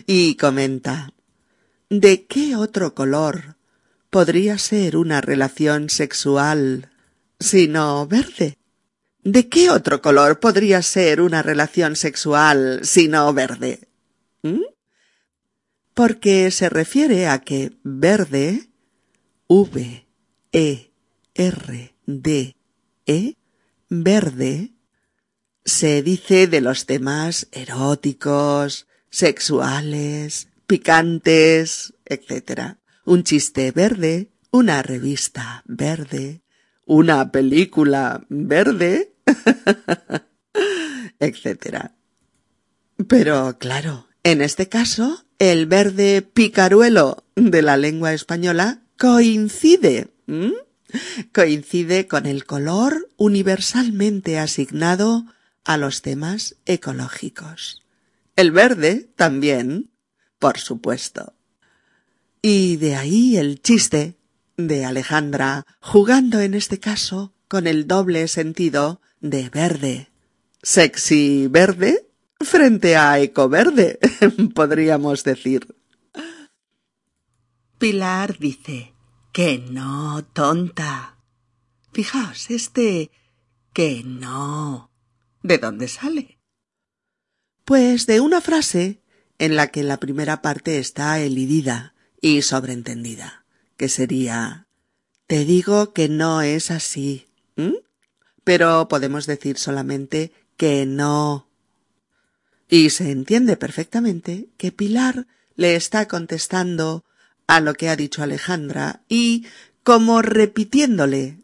Y 0.08 0.34
comenta 0.34 1.12
¿De 1.88 2.26
qué 2.26 2.56
otro 2.56 2.96
color 2.96 3.54
podría 4.10 4.58
ser 4.58 4.96
una 4.96 5.20
relación 5.20 5.88
sexual 5.88 6.90
sino 7.38 8.08
verde? 8.08 8.58
¿De 9.24 9.48
qué 9.48 9.70
otro 9.70 10.02
color 10.02 10.40
podría 10.40 10.82
ser 10.82 11.20
una 11.20 11.42
relación 11.42 11.94
sexual 11.94 12.80
sino 12.82 13.32
verde? 13.32 13.88
¿Mm? 14.42 14.62
Porque 15.94 16.50
se 16.50 16.68
refiere 16.68 17.28
a 17.28 17.38
que 17.40 17.72
verde, 17.84 18.68
V, 19.46 20.06
E, 20.50 20.90
R, 21.34 21.94
D, 22.06 22.56
E, 23.06 23.36
verde, 23.88 24.72
se 25.64 26.02
dice 26.02 26.48
de 26.48 26.60
los 26.60 26.86
temas 26.86 27.46
eróticos, 27.52 28.88
sexuales, 29.08 30.48
picantes, 30.66 31.94
etc. 32.06 32.76
Un 33.04 33.22
chiste 33.22 33.70
verde, 33.70 34.32
una 34.50 34.82
revista 34.82 35.62
verde, 35.66 36.42
una 36.86 37.30
película 37.30 38.24
verde, 38.28 39.11
etc. 41.20 41.90
Pero 43.08 43.58
claro, 43.58 44.08
en 44.22 44.40
este 44.40 44.68
caso, 44.68 45.24
el 45.38 45.66
verde 45.66 46.22
picaruelo 46.22 47.24
de 47.34 47.62
la 47.62 47.76
lengua 47.76 48.12
española 48.12 48.82
coincide. 48.96 50.08
Coincide 51.32 52.06
con 52.06 52.26
el 52.26 52.44
color 52.44 53.08
universalmente 53.16 54.38
asignado 54.38 55.26
a 55.64 55.76
los 55.76 56.02
temas 56.02 56.56
ecológicos. 56.66 57.82
El 58.36 58.52
verde 58.52 59.10
también, 59.16 59.90
por 60.38 60.58
supuesto. 60.58 61.34
Y 62.40 62.76
de 62.76 62.96
ahí 62.96 63.36
el 63.36 63.60
chiste 63.62 64.16
de 64.56 64.84
Alejandra, 64.84 65.66
jugando 65.80 66.40
en 66.40 66.54
este 66.54 66.78
caso 66.78 67.34
con 67.48 67.66
el 67.66 67.86
doble 67.86 68.28
sentido 68.28 69.00
de 69.22 69.48
verde. 69.48 70.10
Sexy 70.62 71.48
verde 71.48 72.08
frente 72.40 72.96
a 72.96 73.18
ecoverde, 73.20 73.98
podríamos 74.54 75.24
decir. 75.24 75.74
Pilar 77.78 78.38
dice 78.38 78.94
que 79.32 79.58
no, 79.58 80.24
tonta. 80.24 81.16
Fijaos, 81.92 82.50
este 82.50 83.10
que 83.72 84.02
no. 84.04 84.90
¿De 85.42 85.58
dónde 85.58 85.88
sale? 85.88 86.38
Pues 87.64 88.06
de 88.06 88.20
una 88.20 88.40
frase 88.40 89.02
en 89.38 89.56
la 89.56 89.68
que 89.68 89.82
la 89.82 89.98
primera 89.98 90.42
parte 90.42 90.78
está 90.78 91.18
elidida 91.20 91.94
y 92.20 92.42
sobreentendida, 92.42 93.44
que 93.76 93.88
sería 93.88 94.68
Te 95.26 95.44
digo 95.44 95.92
que 95.92 96.08
no 96.08 96.42
es 96.42 96.70
así. 96.70 97.31
Pero 98.44 98.88
podemos 98.88 99.26
decir 99.26 99.58
solamente 99.58 100.32
que 100.56 100.86
no. 100.86 101.48
Y 102.68 102.90
se 102.90 103.10
entiende 103.10 103.56
perfectamente 103.56 104.48
que 104.56 104.72
Pilar 104.72 105.26
le 105.56 105.76
está 105.76 106.08
contestando 106.08 107.04
a 107.46 107.60
lo 107.60 107.74
que 107.74 107.88
ha 107.88 107.96
dicho 107.96 108.22
Alejandra 108.22 109.02
y 109.08 109.46
como 109.82 110.22
repitiéndole, 110.22 111.38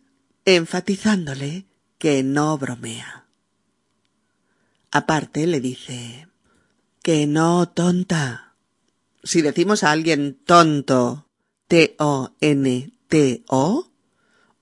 enfatizándole 0.45 1.67
que 1.99 2.23
no 2.23 2.57
bromea. 2.57 3.27
Aparte 4.91 5.47
le 5.47 5.61
dice 5.61 6.29
que 7.03 7.27
no 7.27 7.69
tonta. 7.69 8.55
Si 9.23 9.43
decimos 9.43 9.83
a 9.83 9.91
alguien 9.91 10.39
tonto, 10.45 11.29
T-O-N-T-O 11.67 12.29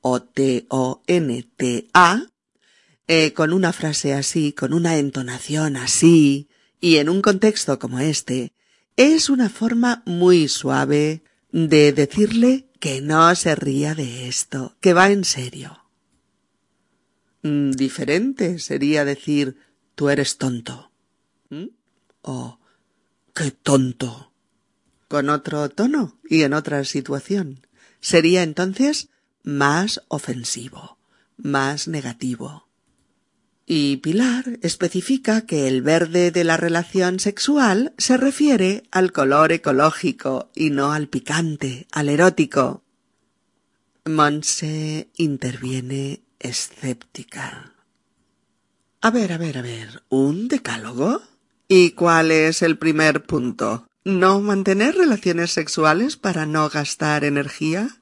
o 0.08 0.22
T-O-N-T-A, 0.22 2.10
eh, 3.08 3.32
con 3.32 3.52
una 3.52 3.72
frase 3.72 4.14
así, 4.14 4.52
con 4.52 4.72
una 4.72 4.98
entonación 4.98 5.76
así, 5.76 6.48
y 6.80 6.98
en 6.98 7.08
un 7.08 7.22
contexto 7.22 7.80
como 7.80 7.98
este, 7.98 8.52
es 8.94 9.28
una 9.28 9.48
forma 9.48 10.04
muy 10.06 10.46
suave 10.46 11.24
de 11.50 11.92
decirle 11.92 12.68
que 12.78 13.00
no 13.00 13.34
se 13.34 13.56
ría 13.56 13.96
de 13.96 14.28
esto, 14.28 14.76
que 14.80 14.92
va 14.92 15.10
en 15.10 15.24
serio. 15.24 15.82
Mm, 17.42 17.72
diferente 17.72 18.60
sería 18.60 19.04
decir 19.04 19.56
tú 19.96 20.08
eres 20.08 20.38
tonto. 20.38 20.92
O 22.22 22.60
qué 23.34 23.50
tonto. 23.50 24.32
Con 25.08 25.30
otro 25.30 25.68
tono 25.68 26.20
y 26.28 26.42
en 26.42 26.52
otra 26.52 26.84
situación. 26.84 27.66
Sería 28.00 28.44
entonces 28.44 29.08
más 29.46 30.02
ofensivo, 30.08 30.98
más 31.38 31.86
negativo. 31.88 32.66
Y 33.64 33.98
Pilar 33.98 34.58
especifica 34.62 35.46
que 35.46 35.68
el 35.68 35.82
verde 35.82 36.30
de 36.32 36.44
la 36.44 36.56
relación 36.56 37.20
sexual 37.20 37.94
se 37.96 38.16
refiere 38.16 38.82
al 38.90 39.12
color 39.12 39.52
ecológico 39.52 40.50
y 40.54 40.70
no 40.70 40.92
al 40.92 41.08
picante, 41.08 41.86
al 41.92 42.08
erótico. 42.08 42.82
Monse 44.04 45.08
interviene 45.16 46.22
escéptica. 46.40 47.72
A 49.00 49.10
ver, 49.10 49.32
a 49.32 49.38
ver, 49.38 49.58
a 49.58 49.62
ver, 49.62 50.02
¿un 50.08 50.48
decálogo? 50.48 51.22
¿Y 51.68 51.92
cuál 51.92 52.32
es 52.32 52.62
el 52.62 52.78
primer 52.78 53.24
punto? 53.24 53.86
¿No 54.04 54.40
mantener 54.40 54.96
relaciones 54.96 55.52
sexuales 55.52 56.16
para 56.16 56.46
no 56.46 56.68
gastar 56.68 57.24
energía? 57.24 58.00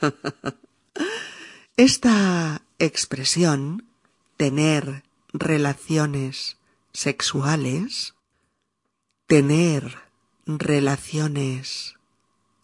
Esta 1.76 2.62
expresión 2.78 3.86
tener 4.36 5.04
relaciones 5.32 6.56
sexuales, 6.92 8.14
tener 9.26 9.98
relaciones 10.46 11.94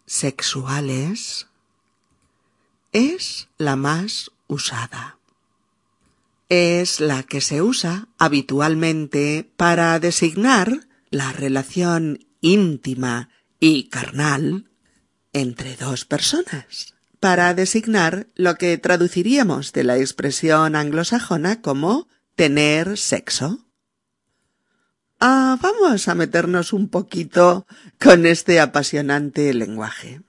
sexuales 0.07 1.47
es 2.93 3.49
la 3.59 3.77
más 3.77 4.31
usada. 4.47 5.19
Es 6.49 7.01
la 7.01 7.23
que 7.23 7.41
se 7.41 7.63
usa 7.63 8.09
habitualmente 8.19 9.51
para 9.57 9.99
designar 10.01 10.89
la 11.11 11.33
relación 11.33 12.27
íntima 12.41 13.31
y 13.61 13.89
carnal 13.89 14.71
entre 15.33 15.77
dos 15.77 16.05
personas 16.05 16.94
para 17.25 17.55
designar 17.55 18.27
lo 18.35 18.57
que 18.57 18.77
traduciríamos 18.77 19.73
de 19.73 19.83
la 19.83 19.97
expresión 19.97 20.77
anglosajona 20.77 21.63
como 21.63 22.07
tener 22.35 22.99
sexo. 22.99 23.65
Ah, 25.21 25.59
vamos 25.59 26.07
a 26.09 26.15
meternos 26.15 26.75
un 26.75 26.91
poquito 26.91 27.67
con 27.99 28.27
este 28.27 28.61
apasionante 28.61 29.55
lenguaje. 29.55 30.21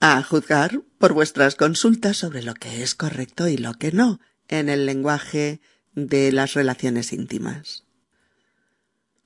A 0.00 0.22
juzgar 0.22 0.82
por 0.98 1.14
vuestras 1.14 1.54
consultas 1.54 2.18
sobre 2.18 2.42
lo 2.42 2.52
que 2.52 2.82
es 2.82 2.94
correcto 2.94 3.48
y 3.48 3.56
lo 3.56 3.72
que 3.72 3.92
no 3.92 4.20
en 4.48 4.68
el 4.68 4.84
lenguaje 4.84 5.62
de 5.94 6.30
las 6.30 6.52
relaciones 6.52 7.14
íntimas. 7.14 7.84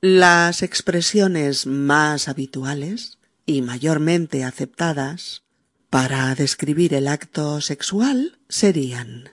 Las 0.01 0.63
expresiones 0.63 1.67
más 1.67 2.29
habituales 2.29 3.19
y 3.45 3.63
mayormente 3.63 4.45
aceptadas 4.45 5.43
para 5.91 6.35
describir 6.35 6.95
el 6.95 7.09
acto 7.09 7.61
sexual 7.61 8.39
serían 8.49 9.31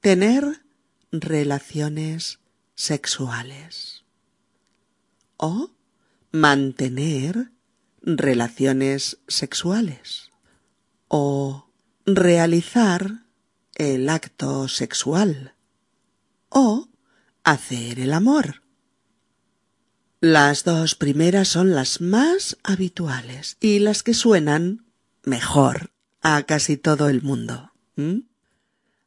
tener 0.00 0.62
relaciones 1.10 2.38
sexuales 2.74 4.04
o 5.36 5.70
mantener 6.32 7.50
relaciones 8.02 9.18
sexuales 9.28 10.30
o 11.08 11.70
realizar 12.06 13.24
el 13.74 14.08
acto 14.08 14.68
sexual 14.68 15.54
o 16.48 16.88
hacer 17.44 18.00
el 18.00 18.12
amor. 18.12 18.62
Las 20.20 20.64
dos 20.64 20.94
primeras 20.94 21.48
son 21.48 21.74
las 21.74 22.00
más 22.00 22.56
habituales 22.64 23.56
y 23.60 23.78
las 23.78 24.02
que 24.02 24.14
suenan 24.14 24.87
mejor 25.24 25.90
a 26.20 26.42
casi 26.44 26.76
todo 26.76 27.08
el 27.08 27.22
mundo. 27.22 27.72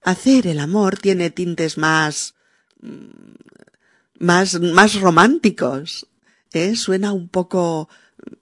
Hacer 0.02 0.47
el 0.47 0.60
amor 0.60 0.97
tiene 0.97 1.30
tintes 1.30 1.78
más 1.78 2.36
mm, 2.82 3.41
más 4.19 4.60
más 4.60 5.00
románticos. 5.00 6.08
¿eh? 6.54 6.76
Suena 6.76 7.13
un 7.13 7.30
poco 7.30 7.89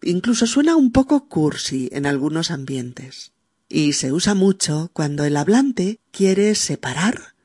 incluso 0.01 0.45
suena 0.47 0.75
un 0.75 0.91
poco 0.91 1.27
cursi 1.27 1.89
en 1.91 2.05
algunos 2.05 2.51
ambientes. 2.51 3.33
Y 3.67 3.93
se 3.93 4.11
usa 4.11 4.33
mucho 4.33 4.89
cuando 4.93 5.23
el 5.25 5.37
hablante 5.37 5.99
quiere 6.11 6.55
separar 6.55 7.35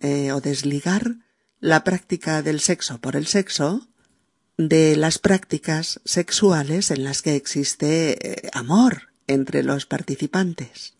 eh, 0.00 0.32
o 0.32 0.40
desligar 0.40 1.16
la 1.60 1.84
práctica 1.84 2.42
del 2.42 2.60
sexo 2.60 3.00
por 3.00 3.14
el 3.16 3.26
sexo 3.26 3.88
de 4.56 4.96
las 4.96 5.18
prácticas 5.18 6.00
sexuales 6.04 6.90
en 6.90 7.04
las 7.04 7.22
que 7.22 7.36
existe 7.36 8.46
eh, 8.46 8.50
amor 8.52 9.08
entre 9.28 9.62
los 9.62 9.86
participantes. 9.86 10.94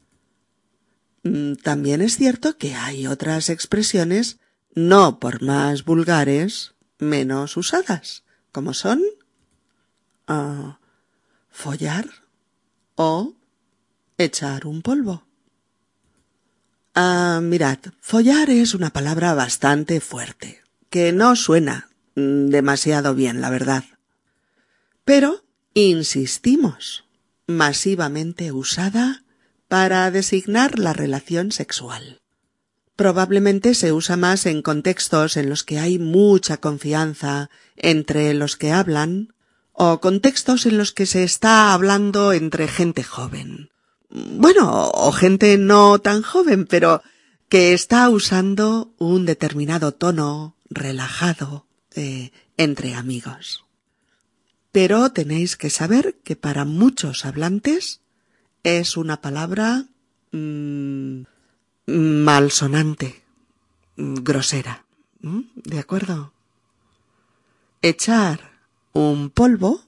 mm, 1.25 1.55
también 1.55 2.01
es 2.01 2.17
cierto 2.17 2.57
que 2.57 2.77
hay 2.77 3.09
otras 3.09 3.51
expresiones, 3.51 4.39
no 4.75 5.19
por 5.19 5.43
más 5.43 5.85
vulgares, 5.85 6.75
menos 6.99 7.57
usadas, 7.57 8.23
como 8.53 8.73
son 8.75 9.03
uh, 10.29 10.75
follar 11.51 12.07
o 12.95 13.35
echar 14.17 14.67
un 14.67 14.83
polvo. 14.83 15.25
Ah, 16.95 17.41
mirad, 17.43 17.79
follar 18.01 18.51
es 18.51 18.75
una 18.75 18.91
palabra 18.91 19.35
bastante 19.35 20.01
fuerte, 20.01 20.63
que 20.91 21.13
no 21.13 21.37
suena 21.37 21.89
mm, 22.17 22.47
demasiado 22.47 23.15
bien, 23.15 23.41
la 23.41 23.51
verdad. 23.51 23.85
Pero 25.05 25.45
insistimos, 25.75 27.08
masivamente 27.49 28.53
usada 28.53 29.25
para 29.67 30.09
designar 30.13 30.79
la 30.79 30.93
relación 30.93 31.51
sexual. 31.51 32.21
Probablemente 32.95 33.75
se 33.75 33.93
usa 33.93 34.17
más 34.17 34.47
en 34.47 34.63
contextos 34.63 35.37
en 35.37 35.49
los 35.49 35.65
que 35.65 35.79
hay 35.79 35.99
mucha 35.99 36.59
confianza 36.59 37.51
entre 37.77 38.35
los 38.35 38.57
que 38.57 38.71
hablan 38.71 39.35
o 39.73 40.01
contextos 40.01 40.67
en 40.67 40.77
los 40.77 40.93
que 40.93 41.07
se 41.07 41.25
está 41.25 41.73
hablando 41.73 42.33
entre 42.33 42.69
gente 42.69 43.03
joven. 43.03 43.71
Bueno, 44.11 44.91
o 44.93 45.13
gente 45.13 45.57
no 45.59 45.99
tan 46.01 46.23
joven, 46.23 46.67
pero 46.67 47.03
que 47.49 47.73
está 47.73 48.09
usando 48.11 48.93
un 48.99 49.25
determinado 49.27 49.93
tono 49.93 50.57
relajado 50.69 51.67
eh, 51.95 52.33
entre 52.57 52.95
amigos. 52.95 53.65
Pero 54.73 55.11
tenéis 55.13 55.57
que 55.57 55.71
saber 55.71 56.17
que 56.25 56.37
para 56.37 56.65
muchos 56.65 57.25
hablantes 57.25 58.01
es 58.63 58.97
una 58.97 59.21
palabra 59.21 59.87
mmm, 60.33 61.23
malsonante, 61.87 63.23
grosera. 63.97 64.85
¿De 65.21 65.79
acuerdo? 65.79 66.33
Echar 67.83 68.41
un 68.93 69.31
polvo, 69.31 69.85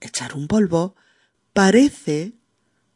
echar 0.00 0.34
un 0.34 0.48
polvo, 0.48 0.96
parece 1.52 2.32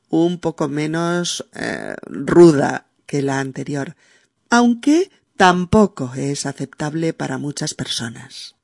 un 0.08 0.38
poco 0.38 0.68
menos 0.68 1.46
eh, 1.54 1.94
ruda 2.06 2.86
que 3.06 3.22
la 3.22 3.40
anterior, 3.40 3.96
aunque 4.50 5.10
tampoco 5.36 6.12
es 6.14 6.46
aceptable 6.46 7.12
para 7.12 7.38
muchas 7.38 7.74
personas. 7.74 8.54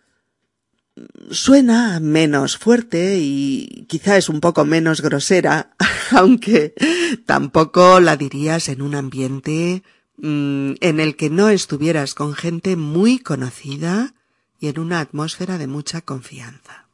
Suena 1.31 2.01
menos 2.01 2.59
fuerte 2.59 3.19
y 3.19 3.87
quizá 3.89 4.17
es 4.17 4.29
un 4.29 4.41
poco 4.41 4.65
menos 4.65 5.01
grosera, 5.01 5.75
aunque 6.11 6.75
tampoco 7.27 8.01
la 8.01 8.17
dirías 8.17 8.69
en 8.69 8.83
un 8.83 8.95
ambiente 8.95 9.83
mm, 10.17 10.73
en 10.81 11.01
el 11.01 11.17
que 11.17 11.31
no 11.31 11.49
estuvieras 11.49 12.15
con 12.15 12.35
gente 12.35 12.77
muy 12.77 13.19
conocida 13.19 14.15
y 14.59 14.69
en 14.69 14.79
una 14.79 15.01
atmósfera 15.01 15.59
de 15.59 15.67
mucha 15.67 16.03
confianza. 16.03 16.87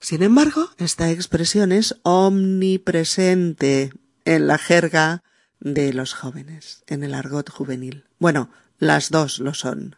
Sin 0.00 0.22
embargo, 0.22 0.70
esta 0.78 1.10
expresión 1.10 1.72
es 1.72 1.96
omnipresente 2.02 3.92
en 4.24 4.46
la 4.46 4.58
jerga 4.58 5.22
de 5.60 5.92
los 5.92 6.14
jóvenes, 6.14 6.82
en 6.86 7.04
el 7.04 7.14
argot 7.14 7.50
juvenil. 7.50 8.06
Bueno, 8.18 8.50
las 8.78 9.10
dos 9.10 9.38
lo 9.38 9.52
son. 9.52 9.96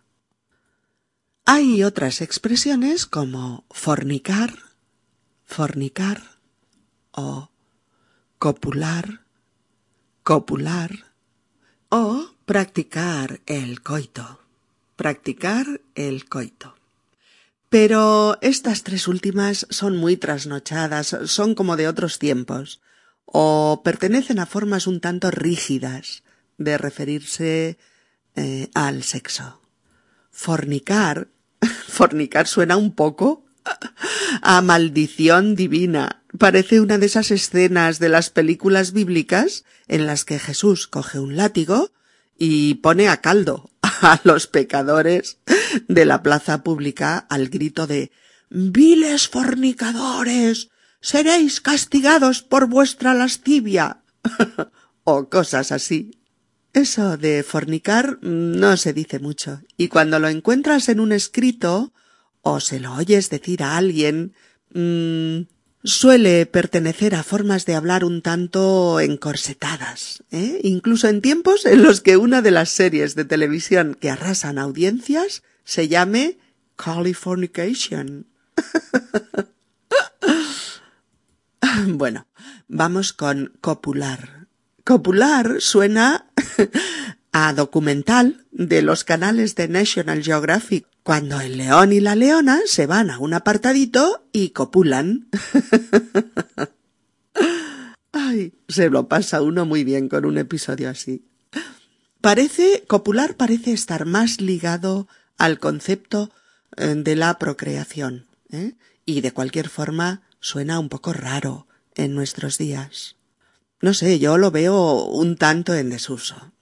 Hay 1.44 1.82
otras 1.82 2.20
expresiones 2.20 3.04
como 3.04 3.64
fornicar, 3.70 4.54
fornicar 5.44 6.38
o 7.10 7.50
copular, 8.38 9.22
copular 10.22 10.90
o 11.88 12.30
practicar 12.44 13.40
el 13.46 13.82
coito, 13.82 14.38
practicar 14.94 15.80
el 15.96 16.28
coito. 16.28 16.76
Pero 17.68 18.38
estas 18.40 18.84
tres 18.84 19.08
últimas 19.08 19.66
son 19.68 19.96
muy 19.96 20.16
trasnochadas, 20.16 21.16
son 21.24 21.56
como 21.56 21.76
de 21.76 21.88
otros 21.88 22.20
tiempos, 22.20 22.80
o 23.26 23.82
pertenecen 23.82 24.38
a 24.38 24.46
formas 24.46 24.86
un 24.86 25.00
tanto 25.00 25.32
rígidas 25.32 26.22
de 26.56 26.78
referirse 26.78 27.78
eh, 28.36 28.70
al 28.74 29.02
sexo. 29.02 29.61
Fornicar, 30.32 31.28
fornicar 31.88 32.48
suena 32.48 32.76
un 32.76 32.94
poco 32.94 33.44
a 34.42 34.60
maldición 34.62 35.54
divina. 35.54 36.24
Parece 36.38 36.80
una 36.80 36.98
de 36.98 37.06
esas 37.06 37.30
escenas 37.30 37.98
de 37.98 38.08
las 38.08 38.30
películas 38.30 38.92
bíblicas 38.92 39.64
en 39.86 40.06
las 40.06 40.24
que 40.24 40.38
Jesús 40.38 40.88
coge 40.88 41.18
un 41.18 41.36
látigo 41.36 41.92
y 42.38 42.74
pone 42.76 43.08
a 43.08 43.20
caldo 43.20 43.70
a 43.82 44.20
los 44.24 44.46
pecadores 44.46 45.38
de 45.86 46.04
la 46.04 46.22
plaza 46.22 46.62
pública 46.62 47.18
al 47.18 47.48
grito 47.48 47.86
de 47.86 48.10
Viles 48.54 49.28
fornicadores, 49.28 50.68
seréis 51.00 51.62
castigados 51.62 52.42
por 52.42 52.66
vuestra 52.66 53.14
lascivia 53.14 54.02
o 55.04 55.30
cosas 55.30 55.72
así. 55.72 56.21
Eso 56.72 57.18
de 57.18 57.42
fornicar 57.42 58.18
no 58.22 58.76
se 58.76 58.92
dice 58.92 59.18
mucho, 59.18 59.60
y 59.76 59.88
cuando 59.88 60.18
lo 60.18 60.28
encuentras 60.28 60.88
en 60.88 61.00
un 61.00 61.12
escrito 61.12 61.92
o 62.40 62.60
se 62.60 62.80
lo 62.80 62.94
oyes 62.94 63.28
decir 63.28 63.62
a 63.62 63.76
alguien, 63.76 64.32
mmm, 64.72 65.42
suele 65.84 66.46
pertenecer 66.46 67.14
a 67.14 67.22
formas 67.22 67.66
de 67.66 67.74
hablar 67.74 68.04
un 68.04 68.22
tanto 68.22 69.00
encorsetadas, 69.00 70.22
¿eh? 70.30 70.60
incluso 70.62 71.08
en 71.08 71.20
tiempos 71.20 71.66
en 71.66 71.82
los 71.82 72.00
que 72.00 72.16
una 72.16 72.40
de 72.40 72.52
las 72.52 72.70
series 72.70 73.14
de 73.14 73.24
televisión 73.24 73.96
que 73.98 74.10
arrasan 74.10 74.58
audiencias 74.58 75.42
se 75.64 75.88
llame 75.88 76.38
Californication. 76.76 78.26
bueno, 81.88 82.26
vamos 82.68 83.12
con 83.12 83.52
copular. 83.60 84.46
Copular 84.84 85.60
suena 85.60 86.26
a 87.32 87.52
documental 87.54 88.44
de 88.50 88.82
los 88.82 89.04
canales 89.04 89.54
de 89.54 89.68
National 89.68 90.22
Geographic, 90.22 90.86
cuando 91.02 91.40
el 91.40 91.56
león 91.56 91.92
y 91.92 92.00
la 92.00 92.14
leona 92.14 92.60
se 92.66 92.86
van 92.86 93.10
a 93.10 93.18
un 93.18 93.34
apartadito 93.34 94.24
y 94.32 94.50
copulan. 94.50 95.28
Ay, 98.12 98.52
se 98.68 98.90
lo 98.90 99.08
pasa 99.08 99.42
uno 99.42 99.64
muy 99.64 99.84
bien 99.84 100.08
con 100.08 100.26
un 100.26 100.38
episodio 100.38 100.90
así. 100.90 101.24
Parece, 102.20 102.84
copular 102.86 103.36
parece 103.36 103.72
estar 103.72 104.04
más 104.04 104.40
ligado 104.40 105.08
al 105.38 105.58
concepto 105.58 106.30
eh, 106.76 106.94
de 106.94 107.16
la 107.16 107.38
procreación, 107.38 108.26
¿eh? 108.50 108.74
y 109.04 109.22
de 109.22 109.32
cualquier 109.32 109.68
forma 109.68 110.22
suena 110.38 110.78
un 110.78 110.88
poco 110.88 111.12
raro 111.12 111.66
en 111.94 112.14
nuestros 112.14 112.58
días. 112.58 113.16
No 113.82 113.94
sé, 113.94 114.20
yo 114.20 114.38
lo 114.38 114.52
veo 114.52 115.04
un 115.06 115.36
tanto 115.36 115.74
en 115.74 115.90
desuso. 115.90 116.52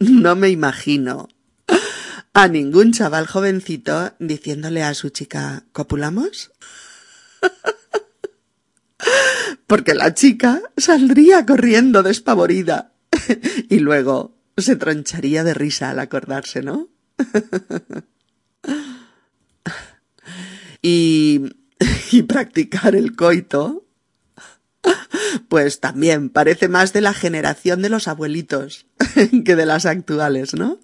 No 0.00 0.36
me 0.36 0.48
imagino 0.48 1.28
a 2.32 2.48
ningún 2.48 2.92
chaval 2.92 3.26
jovencito 3.26 4.14
diciéndole 4.18 4.82
a 4.82 4.94
su 4.94 5.10
chica 5.10 5.64
¿copulamos? 5.72 6.50
Porque 9.66 9.94
la 9.94 10.14
chica 10.14 10.62
saldría 10.76 11.44
corriendo 11.44 12.02
despavorida 12.02 12.94
y 13.68 13.80
luego 13.80 14.38
se 14.56 14.76
troncharía 14.76 15.44
de 15.44 15.52
risa 15.52 15.90
al 15.90 15.98
acordarse, 15.98 16.62
¿no? 16.62 16.88
y, 20.80 21.42
y 22.12 22.22
practicar 22.22 22.94
el 22.94 23.14
coito 23.14 23.84
pues 25.48 25.80
también 25.80 26.30
parece 26.30 26.68
más 26.68 26.92
de 26.92 27.00
la 27.00 27.14
generación 27.14 27.82
de 27.82 27.88
los 27.88 28.08
abuelitos 28.08 28.86
que 29.44 29.56
de 29.56 29.66
las 29.66 29.86
actuales, 29.86 30.54
¿no? 30.54 30.78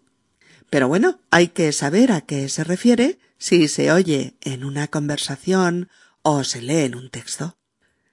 Pero 0.70 0.88
bueno, 0.88 1.20
hay 1.30 1.48
que 1.48 1.72
saber 1.72 2.12
a 2.12 2.20
qué 2.22 2.48
se 2.48 2.64
refiere 2.64 3.18
si 3.38 3.68
se 3.68 3.92
oye 3.92 4.34
en 4.42 4.64
una 4.64 4.88
conversación 4.88 5.88
o 6.22 6.44
se 6.44 6.60
lee 6.60 6.84
en 6.84 6.94
un 6.94 7.10
texto. 7.10 7.56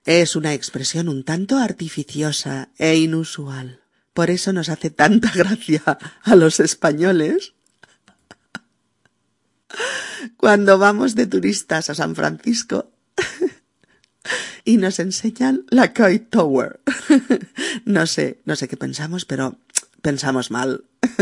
Es 0.06 0.36
una 0.36 0.54
expresión 0.54 1.10
un 1.10 1.24
tanto 1.24 1.58
artificiosa 1.58 2.70
e 2.78 2.96
inusual. 2.96 3.82
Por 4.14 4.30
eso 4.30 4.54
nos 4.54 4.70
hace 4.70 4.90
tanta 4.90 5.32
gracia 5.36 5.82
a 6.24 6.36
los 6.36 6.60
españoles 6.60 7.54
cuando 10.38 10.78
vamos 10.78 11.16
de 11.16 11.28
turistas 11.28 11.90
a 11.90 11.96
San 11.96 12.16
Francisco 12.16 12.92
y 14.66 14.78
nos 14.78 15.00
enseñan 15.00 15.66
la 15.70 15.94
Kite 15.94 16.28
Tower. 16.32 16.82
no 17.86 18.08
sé, 18.08 18.42
no 18.46 18.56
sé 18.56 18.68
qué 18.68 18.76
pensamos, 18.76 19.24
pero 19.24 19.60
pensamos 20.02 20.52
mal. 20.52 20.84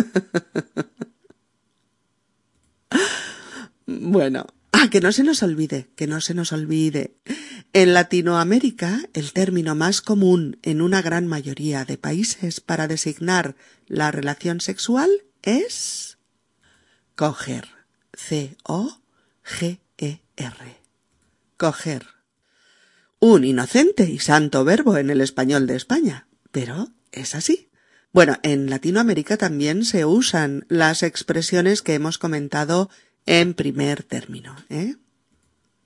bueno, 3.85 4.47
ah, 4.71 4.87
que 4.89 5.01
no 5.01 5.11
se 5.11 5.23
nos 5.23 5.43
olvide, 5.43 5.89
que 5.95 6.07
no 6.07 6.21
se 6.21 6.33
nos 6.33 6.53
olvide. 6.53 7.17
En 7.73 7.93
Latinoamérica, 7.93 9.01
el 9.13 9.33
término 9.33 9.75
más 9.75 10.01
común 10.01 10.57
en 10.63 10.81
una 10.81 11.01
gran 11.01 11.27
mayoría 11.27 11.83
de 11.85 11.97
países 11.97 12.61
para 12.61 12.87
designar 12.87 13.55
la 13.87 14.11
relación 14.11 14.61
sexual 14.61 15.09
es 15.41 16.17
coger. 17.15 17.67
C-O-G-E-R. 18.13 18.53
Coger. 21.57 22.13
Un 23.25 23.45
inocente 23.45 24.03
y 24.03 24.19
santo 24.19 24.65
verbo 24.65 24.97
en 24.97 25.09
el 25.09 25.21
español 25.21 25.65
de 25.65 25.77
España, 25.77 26.27
pero 26.51 26.89
es 27.13 27.35
así. 27.35 27.69
Bueno, 28.11 28.37
en 28.43 28.69
Latinoamérica 28.69 29.37
también 29.37 29.85
se 29.85 30.03
usan 30.03 30.65
las 30.67 31.03
expresiones 31.03 31.81
que 31.81 31.93
hemos 31.93 32.17
comentado 32.17 32.89
en 33.25 33.53
primer 33.53 34.03
término. 34.03 34.57
¿eh? 34.67 34.97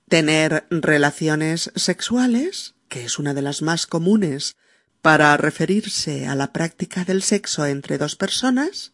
Tener 0.10 0.66
relaciones 0.72 1.72
sexuales, 1.76 2.74
que 2.90 3.06
es 3.06 3.20
una 3.20 3.36
de 3.36 3.44
las 3.44 3.62
más 3.62 3.86
comunes 3.86 4.56
para 5.04 5.38
referirse 5.38 6.26
a 6.26 6.34
la 6.34 6.52
práctica 6.52 7.06
del 7.06 7.22
sexo 7.22 7.68
entre 7.68 8.00
dos 8.00 8.16
personas, 8.16 8.94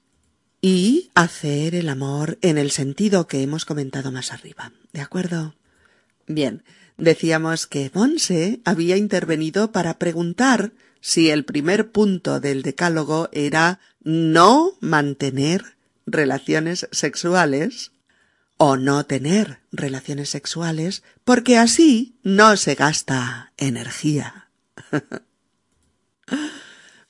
y 0.60 1.12
hacer 1.16 1.76
el 1.76 1.88
amor 1.88 2.40
en 2.42 2.58
el 2.58 2.72
sentido 2.72 3.26
que 3.26 3.42
hemos 3.42 3.64
comentado 3.64 4.12
más 4.12 4.34
arriba. 4.34 4.74
¿De 4.92 5.00
acuerdo? 5.00 5.56
Bien, 6.28 6.64
decíamos 6.98 7.68
que 7.68 7.92
Monse 7.94 8.62
había 8.66 8.98
intervenido 8.98 9.72
para 9.72 10.00
preguntar 10.00 10.74
si 11.02 11.30
el 11.30 11.44
primer 11.44 11.92
punto 11.92 12.40
del 12.40 12.62
decálogo 12.62 13.30
era 13.32 13.80
no 14.02 14.78
mantener 14.80 15.76
relaciones 16.06 16.88
sexuales 16.92 17.92
o 18.58 18.78
no 18.78 19.06
tener 19.06 19.60
relaciones 19.72 20.30
sexuales 20.30 21.04
porque 21.24 21.58
así 21.58 22.16
no 22.24 22.56
se 22.58 22.76
gasta 22.76 23.52
energía. 23.58 24.50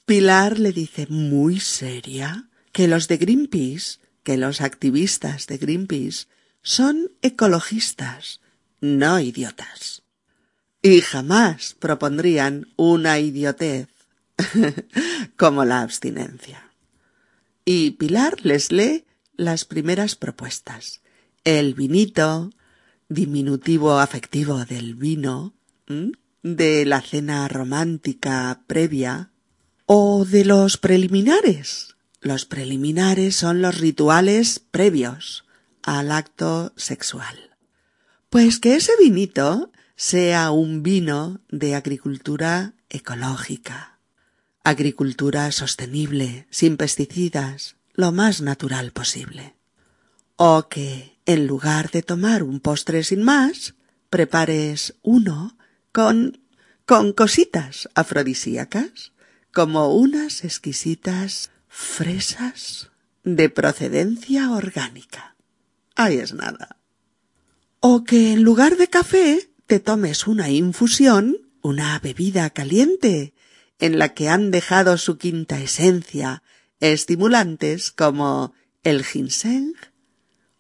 Pilar 0.06 0.60
le 0.60 0.72
dice 0.72 1.08
muy 1.10 1.60
seria 1.60 2.50
que 2.72 2.88
los 2.88 3.08
de 3.08 3.18
Greenpeace, 3.18 4.00
que 4.24 4.38
los 4.38 4.62
activistas 4.62 5.48
de 5.48 5.58
Greenpeace 5.58 6.26
son 6.62 7.12
ecologistas, 7.22 8.42
no 8.84 9.18
idiotas 9.22 10.04
y 10.82 11.00
jamás 11.00 11.76
propondrían 11.80 12.68
una 12.76 13.18
idiotez 13.18 13.88
como 15.38 15.64
la 15.64 15.82
abstinencia. 15.82 16.70
Y 17.64 17.92
Pilar 17.92 18.46
les 18.46 18.74
lee 18.74 19.06
las 19.38 19.64
primeras 19.64 20.16
propuestas. 20.16 21.02
El 21.46 21.76
vinito, 21.76 22.52
diminutivo 23.08 24.00
afectivo 24.00 24.66
del 24.66 24.96
vino, 24.96 25.54
de 26.42 26.86
la 26.86 27.02
cena 27.02 27.48
romántica 27.48 28.64
previa, 28.68 29.32
o 29.86 30.26
de 30.26 30.44
los 30.44 30.78
preliminares. 30.78 31.96
Los 32.20 32.46
preliminares 32.46 33.38
son 33.38 33.62
los 33.62 33.80
rituales 33.80 34.60
previos 34.60 35.46
al 35.82 36.12
acto 36.12 36.74
sexual. 36.76 37.53
Pues 38.34 38.60
que 38.60 38.76
ese 38.76 38.94
vinito 39.00 39.72
sea 39.96 40.50
un 40.50 40.82
vino 40.82 41.40
de 41.50 41.76
agricultura 41.76 42.74
ecológica, 42.90 44.00
agricultura 44.64 45.52
sostenible, 45.52 46.48
sin 46.50 46.76
pesticidas, 46.76 47.76
lo 47.94 48.12
más 48.12 48.42
natural 48.42 48.92
posible. 48.92 49.54
O 50.36 50.68
que, 50.68 51.20
en 51.28 51.46
lugar 51.46 51.92
de 51.92 52.02
tomar 52.02 52.42
un 52.42 52.60
postre 52.60 53.04
sin 53.04 53.22
más, 53.22 53.76
prepares 54.10 54.96
uno 55.04 55.56
con 55.92 56.42
con 56.88 57.14
cositas 57.14 57.88
afrodisíacas, 57.94 59.12
como 59.54 59.94
unas 59.94 60.44
exquisitas 60.44 61.52
fresas 61.68 62.90
de 63.24 63.50
procedencia 63.50 64.50
orgánica. 64.50 65.36
Ahí 65.96 66.18
es 66.18 66.34
nada. 66.34 66.83
O 67.86 68.06
que 68.06 68.32
en 68.32 68.44
lugar 68.44 68.78
de 68.78 68.88
café 68.88 69.50
te 69.68 69.82
tomes 69.82 70.26
una 70.26 70.50
infusión, 70.50 71.36
una 71.62 72.00
bebida 72.00 72.50
caliente, 72.52 73.34
en 73.78 74.00
la 74.00 74.14
que 74.14 74.30
han 74.30 74.52
dejado 74.52 74.98
su 74.98 75.18
quinta 75.18 75.60
esencia 75.60 76.44
estimulantes 76.80 77.92
como 77.92 78.54
el 78.84 79.04
ginseng 79.04 79.74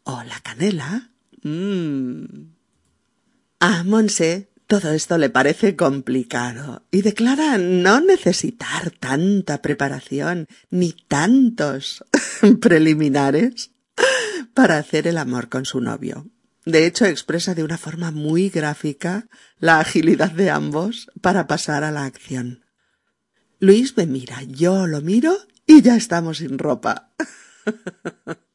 o 0.04 0.22
la 0.24 0.38
canela. 0.42 1.12
Mmm. 1.44 2.26
A 3.62 3.84
Monse 3.86 4.50
todo 4.68 4.92
esto 4.92 5.18
le 5.18 5.30
parece 5.30 5.78
complicado 5.78 6.84
y 6.92 7.04
declara 7.04 7.58
no 7.58 8.02
necesitar 8.02 8.92
tanta 9.00 9.62
preparación 9.62 10.50
ni 10.70 10.92
tantos 10.92 12.04
preliminares 12.60 13.72
para 14.54 14.78
hacer 14.78 15.08
el 15.08 15.18
amor 15.18 15.48
con 15.48 15.64
su 15.64 15.80
novio. 15.80 16.33
De 16.66 16.86
hecho, 16.86 17.06
expresa 17.06 17.56
de 17.56 17.64
una 17.64 17.78
forma 17.78 18.12
muy 18.12 18.50
gráfica 18.50 19.28
la 19.60 19.80
agilidad 19.80 20.32
de 20.32 20.50
ambos 20.50 21.12
para 21.22 21.48
pasar 21.48 21.84
a 21.84 21.92
la 21.92 22.06
acción. 22.06 22.66
Luis 23.60 23.96
me 23.98 24.06
mira, 24.06 24.44
yo 24.44 24.88
lo 24.88 25.02
miro 25.02 25.36
y 25.66 25.82
ya 25.82 25.96
estamos 25.96 26.38
sin 26.38 26.58
ropa. 26.58 27.12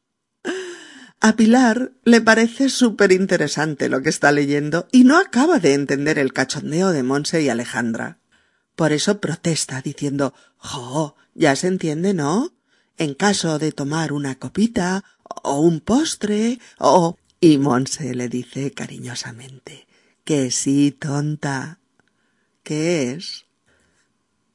A 1.20 1.34
Pilar 1.34 1.92
le 2.04 2.20
parece 2.20 2.68
súper 2.68 3.10
interesante 3.10 3.88
lo 3.88 4.02
que 4.02 4.08
está 4.08 4.30
leyendo 4.30 4.86
y 4.92 5.02
no 5.02 5.18
acaba 5.18 5.58
de 5.58 5.74
entender 5.74 6.16
el 6.18 6.32
cachondeo 6.32 6.92
de 6.92 7.02
Monse 7.02 7.42
y 7.42 7.48
Alejandra. 7.48 8.20
Por 8.76 8.92
eso 8.92 9.20
protesta 9.20 9.82
diciendo 9.82 10.32
Jo, 10.58 11.16
ya 11.34 11.56
se 11.56 11.66
entiende, 11.66 12.14
¿no? 12.14 12.52
En 12.98 13.14
caso 13.14 13.58
de 13.58 13.72
tomar 13.72 14.12
una 14.12 14.38
copita 14.38 15.02
o 15.42 15.60
un 15.60 15.80
postre 15.80 16.60
o 16.78 17.18
y 17.40 17.58
Monse 17.58 18.14
le 18.14 18.28
dice 18.28 18.72
cariñosamente 18.72 19.86
que 20.28 20.50
sí, 20.50 20.90
tonta. 20.90 21.78
¿Qué 22.62 23.12
es? 23.12 23.46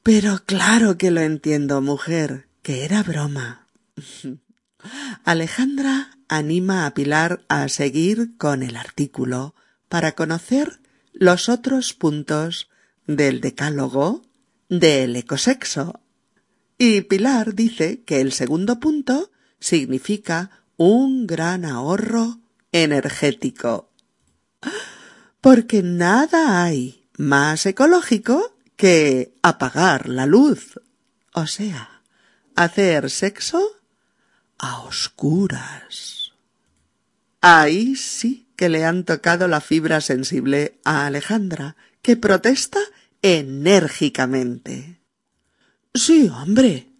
Pero 0.04 0.44
claro 0.46 0.98
que 0.98 1.10
lo 1.10 1.20
entiendo, 1.20 1.80
mujer, 1.80 2.46
que 2.62 2.84
era 2.84 3.02
broma. 3.02 3.66
Alejandra 5.24 6.16
anima 6.28 6.86
a 6.86 6.94
Pilar 6.94 7.44
a 7.48 7.68
seguir 7.68 8.36
con 8.36 8.62
el 8.62 8.76
artículo 8.76 9.56
para 9.88 10.12
conocer 10.12 10.78
los 11.12 11.48
otros 11.48 11.92
puntos 11.92 12.70
del 13.08 13.40
decálogo 13.40 14.22
del 14.68 15.16
ecosexo. 15.16 15.98
Y 16.78 17.00
Pilar 17.00 17.56
dice 17.56 18.04
que 18.04 18.20
el 18.20 18.30
segundo 18.30 18.78
punto 18.78 19.32
significa 19.58 20.50
un 20.76 21.26
gran 21.26 21.64
ahorro 21.64 22.43
energético. 22.74 23.88
Porque 25.40 25.82
nada 25.82 26.64
hay 26.64 27.06
más 27.16 27.66
ecológico 27.66 28.56
que 28.76 29.32
apagar 29.42 30.08
la 30.08 30.26
luz. 30.26 30.80
O 31.32 31.46
sea, 31.46 32.02
hacer 32.56 33.10
sexo 33.10 33.62
a 34.58 34.82
oscuras. 34.82 36.32
Ahí 37.40 37.94
sí 37.94 38.48
que 38.56 38.68
le 38.68 38.84
han 38.84 39.04
tocado 39.04 39.46
la 39.46 39.60
fibra 39.60 40.00
sensible 40.00 40.80
a 40.84 41.06
Alejandra, 41.06 41.76
que 42.02 42.16
protesta 42.16 42.80
enérgicamente. 43.22 45.00
Sí, 45.92 46.28
hombre. 46.28 46.90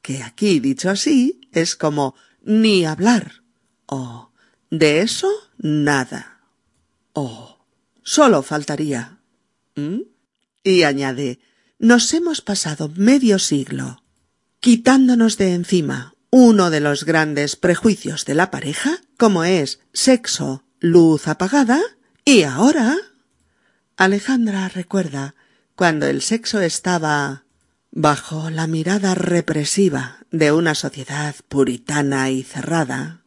Que 0.00 0.22
aquí, 0.22 0.60
dicho 0.60 0.88
así, 0.88 1.48
es 1.52 1.76
como 1.76 2.14
ni 2.42 2.84
hablar 2.84 3.42
o 3.86 4.33
de 4.78 5.00
eso 5.00 5.30
nada. 5.58 6.40
Oh, 7.12 7.64
solo 8.02 8.42
faltaría. 8.42 9.18
¿Mm? 9.76 10.00
Y 10.62 10.82
añade, 10.82 11.38
nos 11.78 12.12
hemos 12.14 12.40
pasado 12.40 12.90
medio 12.94 13.38
siglo 13.38 14.02
quitándonos 14.60 15.36
de 15.36 15.52
encima 15.52 16.14
uno 16.30 16.70
de 16.70 16.80
los 16.80 17.04
grandes 17.04 17.54
prejuicios 17.54 18.24
de 18.24 18.34
la 18.34 18.50
pareja, 18.50 18.98
como 19.16 19.44
es 19.44 19.80
sexo, 19.92 20.64
luz 20.80 21.28
apagada, 21.28 21.80
y 22.24 22.42
ahora. 22.42 22.96
Alejandra 23.96 24.68
recuerda 24.68 25.34
cuando 25.76 26.06
el 26.06 26.22
sexo 26.22 26.60
estaba 26.60 27.44
bajo 27.92 28.50
la 28.50 28.66
mirada 28.66 29.14
represiva 29.14 30.18
de 30.32 30.50
una 30.50 30.74
sociedad 30.74 31.36
puritana 31.48 32.30
y 32.30 32.42
cerrada, 32.42 33.23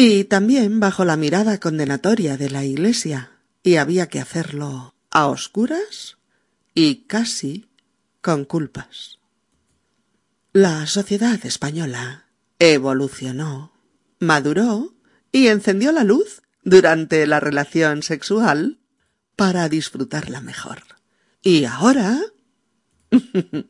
y 0.00 0.22
también 0.22 0.78
bajo 0.78 1.04
la 1.04 1.16
mirada 1.16 1.58
condenatoria 1.58 2.36
de 2.36 2.50
la 2.50 2.64
Iglesia, 2.64 3.32
y 3.64 3.78
había 3.78 4.06
que 4.06 4.20
hacerlo 4.20 4.94
a 5.10 5.26
oscuras 5.26 6.18
y 6.72 7.06
casi 7.08 7.66
con 8.20 8.44
culpas. 8.44 9.18
La 10.52 10.86
sociedad 10.86 11.44
española 11.44 12.26
evolucionó, 12.60 13.72
maduró 14.20 14.94
y 15.32 15.48
encendió 15.48 15.90
la 15.90 16.04
luz 16.04 16.42
durante 16.62 17.26
la 17.26 17.40
relación 17.40 18.04
sexual 18.04 18.78
para 19.34 19.68
disfrutarla 19.68 20.40
mejor. 20.40 20.84
Y 21.42 21.64
ahora... 21.64 22.20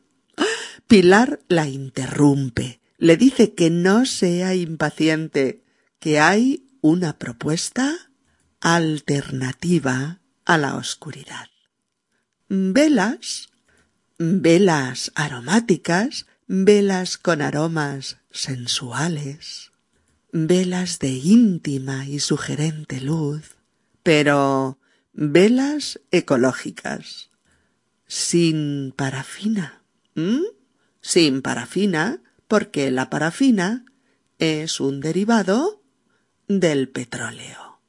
Pilar 0.87 1.39
la 1.47 1.67
interrumpe, 1.67 2.81
le 2.99 3.17
dice 3.17 3.55
que 3.55 3.71
no 3.71 4.05
sea 4.05 4.53
impaciente, 4.53 5.63
que 5.99 6.19
hay 6.19 6.65
una 6.81 7.17
propuesta 7.17 7.93
alternativa 8.61 10.19
a 10.45 10.57
la 10.57 10.75
oscuridad. 10.75 11.49
Velas, 12.47 13.49
velas 14.17 15.11
aromáticas, 15.15 16.25
velas 16.47 17.17
con 17.17 17.41
aromas 17.41 18.17
sensuales, 18.31 19.71
velas 20.31 20.99
de 20.99 21.09
íntima 21.09 22.05
y 22.05 22.19
sugerente 22.19 23.01
luz, 23.01 23.55
pero 24.03 24.79
velas 25.13 25.99
ecológicas, 26.11 27.29
sin 28.07 28.93
parafina. 28.95 29.83
Sin 31.01 31.41
parafina, 31.41 32.21
porque 32.47 32.91
la 32.91 33.09
parafina 33.09 33.85
es 34.37 34.79
un 34.79 34.99
derivado 34.99 35.78
del 36.49 36.89
petróleo. 36.89 37.79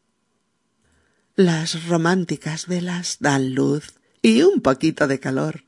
Las 1.35 1.89
románticas 1.89 2.67
velas 2.67 3.17
dan 3.19 3.55
luz 3.55 3.95
y 4.21 4.43
un 4.43 4.61
poquito 4.61 5.09
de 5.09 5.19
calor. 5.19 5.65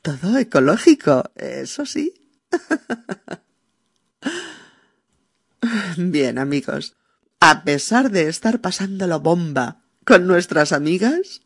Todo 0.00 0.38
ecológico, 0.38 1.30
eso 1.36 1.84
sí. 1.84 2.14
Bien, 5.98 6.38
amigos, 6.38 6.96
a 7.38 7.64
pesar 7.64 8.10
de 8.10 8.28
estar 8.28 8.62
pasándolo 8.62 9.20
bomba 9.20 9.82
con 10.04 10.26
nuestras 10.26 10.72
amigas 10.72 11.42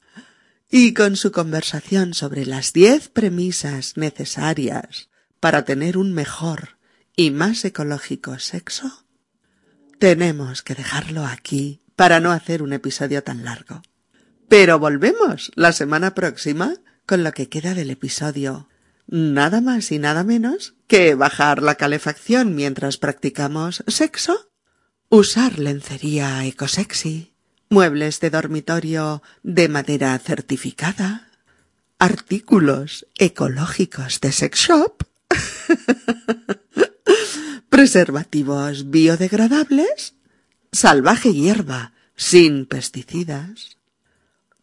y 0.71 0.95
con 0.95 1.17
su 1.17 1.33
conversación 1.33 2.15
sobre 2.15 2.47
las 2.47 2.73
diez 2.73 3.09
premisas 3.09 3.97
necesarias 3.97 5.11
para 5.41 5.65
tener 5.65 5.99
un 5.99 6.13
mejor 6.13 6.79
y 7.17 7.33
más 7.33 7.65
ecológico 7.65 8.39
sexo, 8.39 9.06
tenemos 9.99 10.63
que 10.63 10.75
dejarlo 10.75 11.25
aquí 11.25 11.83
para 11.97 12.21
no 12.21 12.33
hacer 12.33 12.63
un 12.63 12.73
episodio 12.73 13.23
tan 13.23 13.45
largo. 13.45 13.83
Pero 14.49 14.79
volvemos 14.79 15.51
la 15.55 15.73
semana 15.73 16.15
próxima 16.15 16.75
con 17.07 17.25
lo 17.25 17.33
que 17.33 17.49
queda 17.49 17.75
del 17.75 17.91
episodio. 17.91 18.69
Nada 19.07 19.61
más 19.61 19.93
y 19.93 19.99
nada 19.99 20.25
menos 20.25 20.75
que 20.87 21.15
bajar 21.15 21.63
la 21.63 21.77
calefacción 21.77 22.55
mientras 22.55 22.97
practicamos 22.97 23.85
sexo, 23.87 24.51
usar 25.09 25.59
lencería 25.59 26.45
ecosexy, 26.45 27.33
muebles 27.69 28.21
de 28.21 28.31
dormitorio 28.31 29.23
de 29.43 29.69
madera 29.69 30.19
certificada, 30.19 31.29
artículos 31.99 33.07
ecológicos 33.17 34.21
de 34.21 34.33
sex 34.33 34.59
shop, 34.59 35.05
preservativos 37.77 38.89
biodegradables, 38.91 40.15
salvaje 40.73 41.35
hierba 41.35 41.93
sin 42.17 42.65
pesticidas, 42.65 43.77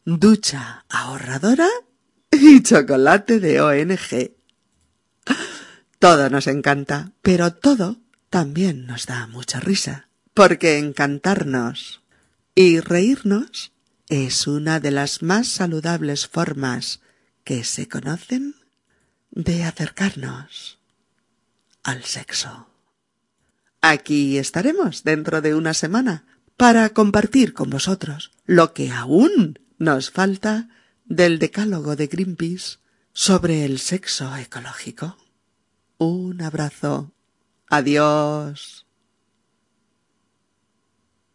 ducha 0.03 0.83
ahorradora 0.89 1.69
y 2.31 2.63
chocolate 2.63 3.39
de 3.39 3.61
ONG. 3.61 4.31
Todo 5.99 6.31
nos 6.31 6.47
encanta, 6.47 7.11
pero 7.21 7.53
todo 7.53 7.97
también 8.31 8.87
nos 8.87 9.05
da 9.05 9.27
mucha 9.27 9.59
risa, 9.59 10.09
porque 10.33 10.79
encantarnos 10.79 12.01
y 12.55 12.79
reírnos 12.79 13.73
es 14.09 14.47
una 14.47 14.79
de 14.79 14.89
las 14.89 15.21
más 15.21 15.47
saludables 15.47 16.25
formas 16.25 16.99
que 17.43 17.63
se 17.63 17.87
conocen 17.87 18.55
de 19.29 19.65
acercarnos 19.65 20.79
al 21.83 22.03
sexo. 22.05 22.72
Aquí 23.85 24.37
estaremos 24.37 25.03
dentro 25.03 25.41
de 25.41 25.55
una 25.55 25.73
semana 25.73 26.23
para 26.55 26.87
compartir 26.91 27.53
con 27.53 27.69
vosotros 27.69 28.31
lo 28.45 28.73
que 28.73 28.89
aún 28.91 29.59
nos 29.77 30.09
falta 30.09 30.69
del 31.03 31.37
decálogo 31.37 31.97
de 31.97 32.07
Greenpeace 32.07 32.77
sobre 33.11 33.65
el 33.65 33.79
sexo 33.79 34.33
ecológico. 34.37 35.17
Un 35.97 36.41
abrazo. 36.41 37.11
Adiós. 37.67 38.82